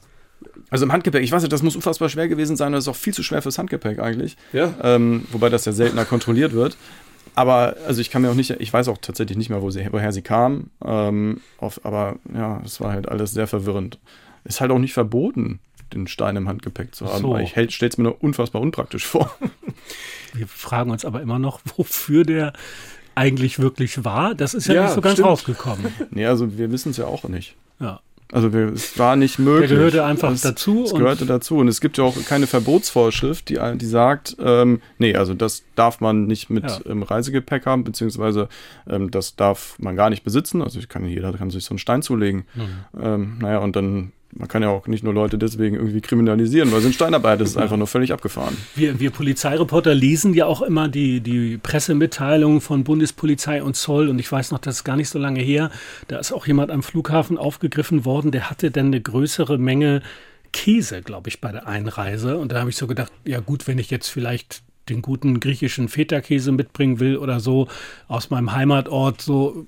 [0.69, 2.95] Also im Handgepäck, ich weiß nicht, das muss unfassbar schwer gewesen sein, das ist auch
[2.95, 4.37] viel zu schwer fürs Handgepäck eigentlich.
[4.53, 4.73] Ja.
[4.83, 6.77] Ähm, wobei das ja seltener kontrolliert wird.
[7.35, 9.87] Aber also ich kann mir auch nicht, ich weiß auch tatsächlich nicht mehr, wo sie,
[9.91, 10.71] woher sie kam.
[10.83, 13.99] Ähm, auf, aber ja, es war halt alles sehr verwirrend.
[14.45, 15.59] Ist halt auch nicht verboten,
[15.93, 17.21] den Stein im Handgepäck zu haben.
[17.21, 17.37] So.
[17.37, 19.35] Ich stelle es mir nur unfassbar unpraktisch vor.
[20.33, 22.53] Wir fragen uns aber immer noch, wofür der
[23.15, 24.35] eigentlich wirklich war.
[24.35, 25.27] Das ist ja, ja nicht so ganz stimmt.
[25.27, 25.93] rausgekommen.
[26.11, 27.55] Nee, also wir wissen es ja auch nicht.
[27.79, 28.01] Ja.
[28.31, 29.69] Also wir, es war nicht möglich.
[29.69, 30.83] Der gehörte einfach es, dazu.
[30.83, 31.57] Es gehörte dazu.
[31.57, 36.01] Und es gibt ja auch keine Verbotsvorschrift, die, die sagt, ähm, nee, also das darf
[36.01, 36.77] man nicht mit ja.
[36.85, 38.49] im Reisegepäck haben, beziehungsweise
[38.89, 40.61] ähm, das darf man gar nicht besitzen.
[40.61, 42.45] Also ich kann, jeder kann sich so einen Stein zulegen.
[42.55, 43.01] Mhm.
[43.01, 46.81] Ähm, naja, und dann man kann ja auch nicht nur Leute deswegen irgendwie kriminalisieren, weil
[46.81, 48.57] sie in Steinarbeit das ist einfach nur völlig abgefahren.
[48.75, 54.09] Wir, wir Polizeireporter lesen ja auch immer die, die Pressemitteilungen von Bundespolizei und Zoll.
[54.09, 55.71] Und ich weiß noch, das ist gar nicht so lange her,
[56.09, 60.01] da ist auch jemand am Flughafen aufgegriffen worden, der hatte dann eine größere Menge
[60.51, 62.37] Käse, glaube ich, bei der Einreise.
[62.37, 65.87] Und da habe ich so gedacht, ja gut, wenn ich jetzt vielleicht den guten griechischen
[65.87, 67.67] Feta-Käse mitbringen will oder so
[68.07, 69.65] aus meinem Heimatort, so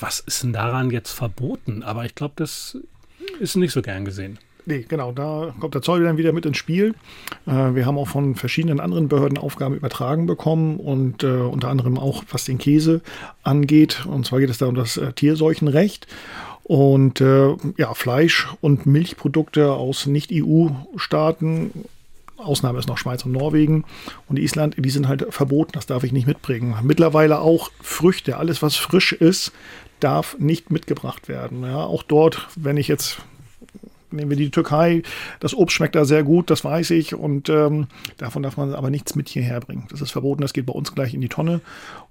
[0.00, 1.82] was ist denn daran jetzt verboten?
[1.82, 2.78] Aber ich glaube, das
[3.40, 4.38] ist nicht so gern gesehen.
[4.66, 6.94] Nee, genau, da kommt der Zoll dann wieder mit ins Spiel.
[7.46, 11.98] Äh, wir haben auch von verschiedenen anderen Behörden Aufgaben übertragen bekommen und äh, unter anderem
[11.98, 13.02] auch, was den Käse
[13.42, 14.06] angeht.
[14.06, 16.06] Und zwar geht es da um das äh, Tierseuchenrecht.
[16.62, 21.70] Und äh, ja, Fleisch- und Milchprodukte aus Nicht-EU-Staaten,
[22.38, 23.84] Ausnahme ist noch Schweiz und Norwegen
[24.28, 26.74] und Island, die sind halt verboten, das darf ich nicht mitbringen.
[26.82, 29.52] Mittlerweile auch Früchte, alles was frisch ist,
[30.04, 31.62] darf nicht mitgebracht werden.
[31.62, 33.18] Ja, auch dort, wenn ich jetzt
[34.10, 35.02] nehmen wir die Türkei,
[35.40, 38.90] das Obst schmeckt da sehr gut, das weiß ich und ähm, davon darf man aber
[38.90, 39.88] nichts mit hierher bringen.
[39.90, 41.60] Das ist verboten, das geht bei uns gleich in die Tonne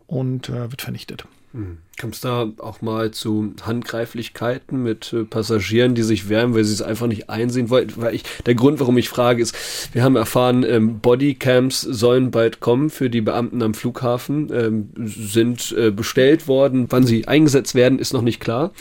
[0.05, 1.25] und äh, wird vernichtet.
[1.53, 1.77] Hm.
[1.97, 6.73] Kam es da auch mal zu Handgreiflichkeiten mit äh, Passagieren, die sich wehren, weil sie
[6.73, 8.01] es einfach nicht einsehen wollten?
[8.01, 12.59] Weil ich, der Grund, warum ich frage, ist, wir haben erfahren, ähm, Bodycams sollen bald
[12.59, 16.87] kommen für die Beamten am Flughafen, ähm, sind äh, bestellt worden.
[16.89, 18.71] Wann sie eingesetzt werden, ist noch nicht klar.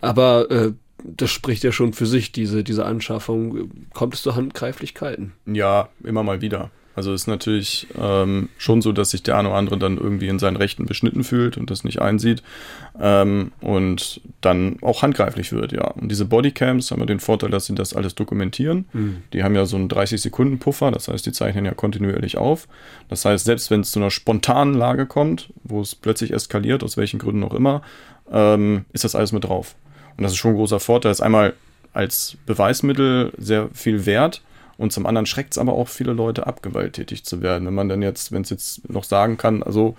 [0.00, 0.72] Aber äh,
[1.04, 3.70] das spricht ja schon für sich, diese, diese Anschaffung.
[3.92, 5.32] Kommt es zu Handgreiflichkeiten?
[5.46, 6.70] Ja, immer mal wieder.
[6.98, 10.40] Also ist natürlich ähm, schon so, dass sich der eine oder andere dann irgendwie in
[10.40, 12.42] seinen Rechten beschnitten fühlt und das nicht einsieht
[13.00, 15.92] ähm, und dann auch handgreiflich wird, ja.
[15.92, 18.86] Und diese Bodycams haben ja den Vorteil, dass sie das alles dokumentieren.
[18.92, 19.22] Mhm.
[19.32, 22.66] Die haben ja so einen 30-Sekunden-Puffer, das heißt, die zeichnen ja kontinuierlich auf.
[23.08, 26.96] Das heißt, selbst wenn es zu einer spontanen Lage kommt, wo es plötzlich eskaliert, aus
[26.96, 27.82] welchen Gründen auch immer,
[28.32, 29.76] ähm, ist das alles mit drauf.
[30.16, 31.10] Und das ist schon ein großer Vorteil.
[31.10, 31.54] Das ist einmal
[31.92, 34.42] als Beweismittel sehr viel wert
[34.78, 37.66] und zum anderen schreckt es aber auch viele Leute ab, gewalttätig zu werden.
[37.66, 39.96] Wenn man dann jetzt, wenn es jetzt noch sagen kann, also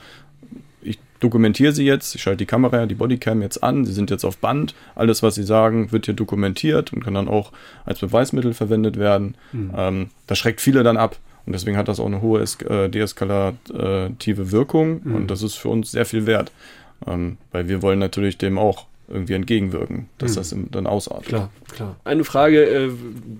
[0.81, 4.23] ich dokumentiere sie jetzt, ich schalte die Kamera, die Bodycam jetzt an, sie sind jetzt
[4.23, 7.51] auf Band, alles, was sie sagen, wird hier dokumentiert und kann dann auch
[7.85, 9.35] als Beweismittel verwendet werden.
[9.51, 9.71] Mhm.
[9.75, 11.17] Ähm, das schreckt viele dann ab.
[11.45, 15.15] Und deswegen hat das auch eine hohe äh, deeskalative Wirkung mhm.
[15.15, 16.51] und das ist für uns sehr viel wert.
[17.05, 20.35] Ähm, weil wir wollen natürlich dem auch irgendwie entgegenwirken, dass mhm.
[20.35, 21.27] das dann ausartet.
[21.27, 21.95] Klar, klar.
[22.03, 22.89] Eine Frage, äh,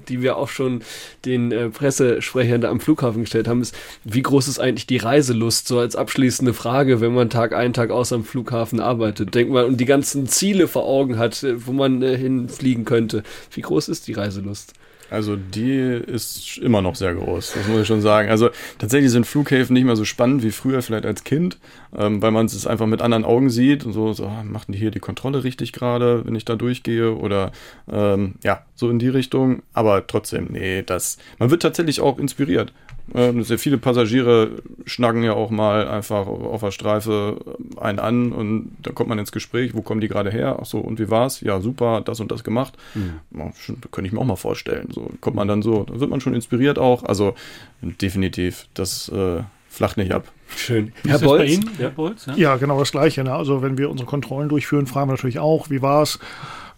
[0.08, 0.82] die wir auch schon
[1.26, 5.68] den äh, Pressesprechern da am Flughafen gestellt haben, ist, wie groß ist eigentlich die Reiselust?
[5.68, 9.36] So als abschließende Frage, wenn man Tag ein, Tag aus am Flughafen arbeitet.
[9.36, 13.24] Denkt man und die ganzen Ziele vor Augen hat, wo man äh, hinfliegen könnte.
[13.52, 14.74] Wie groß ist die Reiselust?
[15.10, 18.30] Also die ist immer noch sehr groß, das muss ich schon sagen.
[18.30, 21.58] Also tatsächlich sind Flughäfen nicht mehr so spannend wie früher vielleicht als Kind,
[21.98, 24.80] ähm, weil man es einfach mit anderen Augen sieht und so, so ah, machten die
[24.80, 27.52] hier die Kontrolle richtig gerade, wenn ich da durchgehe oder
[27.92, 29.64] ähm, ja, so in die Richtung.
[29.74, 32.72] Aber trotzdem, nee, das, man wird tatsächlich auch inspiriert.
[33.16, 37.38] Ähm, sehr viele Passagiere schnacken ja auch mal einfach auf der Streife
[37.78, 40.58] einen an und da kommt man ins Gespräch, wo kommen die gerade her?
[40.62, 41.42] Ach so, und wie war's?
[41.42, 42.74] Ja, super, das und das gemacht.
[42.94, 43.20] Mhm.
[43.38, 43.52] Ja,
[43.92, 44.90] könnte ich mir auch mal vorstellen.
[44.94, 47.04] So kommt man dann so, da wird man schon inspiriert auch.
[47.04, 47.34] Also
[47.82, 50.32] definitiv, das äh, flacht nicht ab.
[50.56, 50.92] Schön.
[51.08, 51.60] Herr Bolz?
[51.80, 51.90] Ja?
[51.90, 52.36] Bolz ja?
[52.36, 52.58] ja?
[52.58, 53.24] genau das Gleiche.
[53.24, 53.34] Ne?
[53.34, 56.20] Also wenn wir unsere Kontrollen durchführen, fragen wir natürlich auch, wie war's?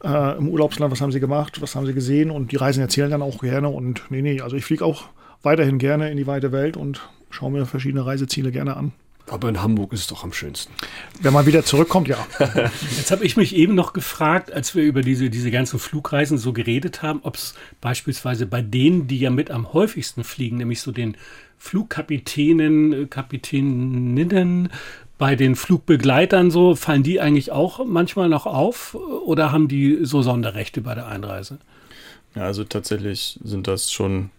[0.03, 3.11] Äh, im Urlaubsland, was haben Sie gemacht, was haben Sie gesehen und die Reisen erzählen
[3.11, 5.05] dann auch gerne und nee, nee, also ich fliege auch
[5.43, 8.93] weiterhin gerne in die weite Welt und schaue mir verschiedene Reiseziele gerne an.
[9.29, 10.73] Aber in Hamburg ist es doch am schönsten.
[11.21, 12.17] Wenn man wieder zurückkommt, ja.
[12.97, 16.51] Jetzt habe ich mich eben noch gefragt, als wir über diese, diese ganzen Flugreisen so
[16.51, 20.91] geredet haben, ob es beispielsweise bei denen, die ja mit am häufigsten fliegen, nämlich so
[20.91, 21.15] den
[21.57, 24.69] Flugkapitänen, Kapitäninnen,
[25.17, 30.23] bei den Flugbegleitern so, fallen die eigentlich auch manchmal noch auf oder haben die so
[30.23, 31.59] Sonderrechte bei der Einreise?
[32.33, 34.31] Ja, also tatsächlich sind das schon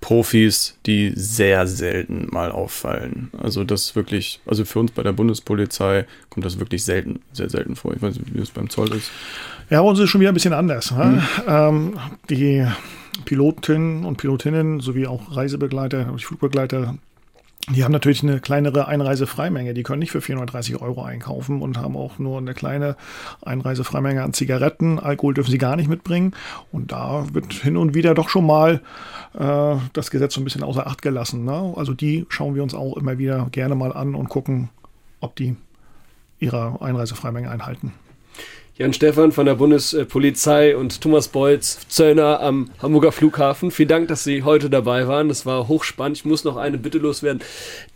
[0.00, 3.30] Profis, die sehr selten mal auffallen.
[3.36, 7.74] Also das wirklich, also für uns bei der Bundespolizei kommt das wirklich selten, sehr selten
[7.74, 7.94] vor.
[7.94, 9.10] Ich weiß nicht, wie es beim Zoll ist.
[9.70, 10.92] Ja, bei uns ist es schon wieder ein bisschen anders.
[10.92, 11.04] Ne?
[11.04, 11.22] Mhm.
[11.48, 11.98] Ähm,
[12.30, 12.66] die
[13.24, 16.96] Pilotinnen und Pilotinnen sowie auch Reisebegleiter, Flugbegleiter
[17.74, 19.74] die haben natürlich eine kleinere Einreisefreimenge.
[19.74, 22.96] Die können nicht für 430 Euro einkaufen und haben auch nur eine kleine
[23.42, 24.98] Einreisefreimenge an Zigaretten.
[24.98, 26.34] Alkohol dürfen sie gar nicht mitbringen.
[26.72, 28.80] Und da wird hin und wieder doch schon mal
[29.38, 31.44] äh, das Gesetz so ein bisschen außer Acht gelassen.
[31.44, 31.74] Ne?
[31.76, 34.70] Also die schauen wir uns auch immer wieder gerne mal an und gucken,
[35.20, 35.56] ob die
[36.38, 37.92] ihre Einreisefreimenge einhalten.
[38.78, 43.72] Jan Stefan von der Bundespolizei und Thomas Beutz, Zöllner am Hamburger Flughafen.
[43.72, 45.26] Vielen Dank, dass Sie heute dabei waren.
[45.28, 46.18] Das war hochspannend.
[46.18, 47.42] Ich muss noch eine Bitte loswerden.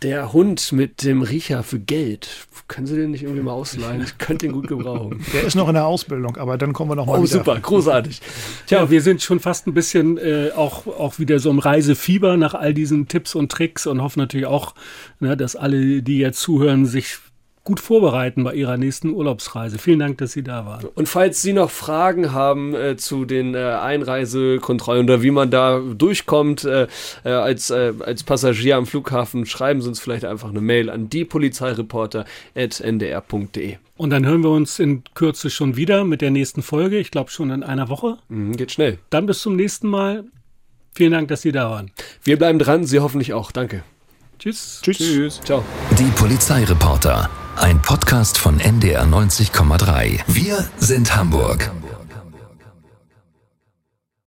[0.01, 2.27] Der Hund mit dem Riecher für Geld.
[2.67, 4.01] Können Sie den nicht irgendwie mal ausleihen?
[4.03, 5.23] Ich könnte den gut gebrauchen.
[5.33, 7.27] Der ist noch in der Ausbildung, aber dann kommen wir noch mal Oh, wieder.
[7.27, 8.19] super, großartig.
[8.67, 12.35] Tja, ja, wir sind schon fast ein bisschen äh, auch, auch wieder so im Reisefieber
[12.35, 14.75] nach all diesen Tipps und Tricks und hoffen natürlich auch,
[15.21, 17.19] ne, dass alle, die jetzt zuhören, sich
[17.63, 19.77] gut vorbereiten bei Ihrer nächsten Urlaubsreise.
[19.77, 20.85] Vielen Dank, dass Sie da waren.
[20.95, 25.79] Und falls Sie noch Fragen haben äh, zu den äh, Einreisekontrollen oder wie man da
[25.79, 26.87] durchkommt äh,
[27.23, 31.09] äh als, äh, als Passagier am Flughafen, schreiben Sie uns vielleicht einfach eine Mail an
[31.09, 33.77] diepolizeireporter.ndr.de.
[33.95, 36.97] Und dann hören wir uns in Kürze schon wieder mit der nächsten Folge.
[36.97, 38.17] Ich glaube schon in einer Woche.
[38.27, 38.97] Mhm, geht schnell.
[39.09, 40.25] Dann bis zum nächsten Mal.
[40.95, 41.91] Vielen Dank, dass Sie da waren.
[42.23, 43.51] Wir bleiben dran, Sie hoffentlich auch.
[43.51, 43.83] Danke.
[44.37, 44.79] Tschüss.
[44.83, 44.97] Tschüss.
[44.97, 45.41] Tschüss.
[45.43, 45.65] Ciao.
[45.97, 47.31] Die Polizeireporter.
[47.55, 50.21] Ein Podcast von NDR 90,3.
[50.27, 51.71] Wir sind Hamburg.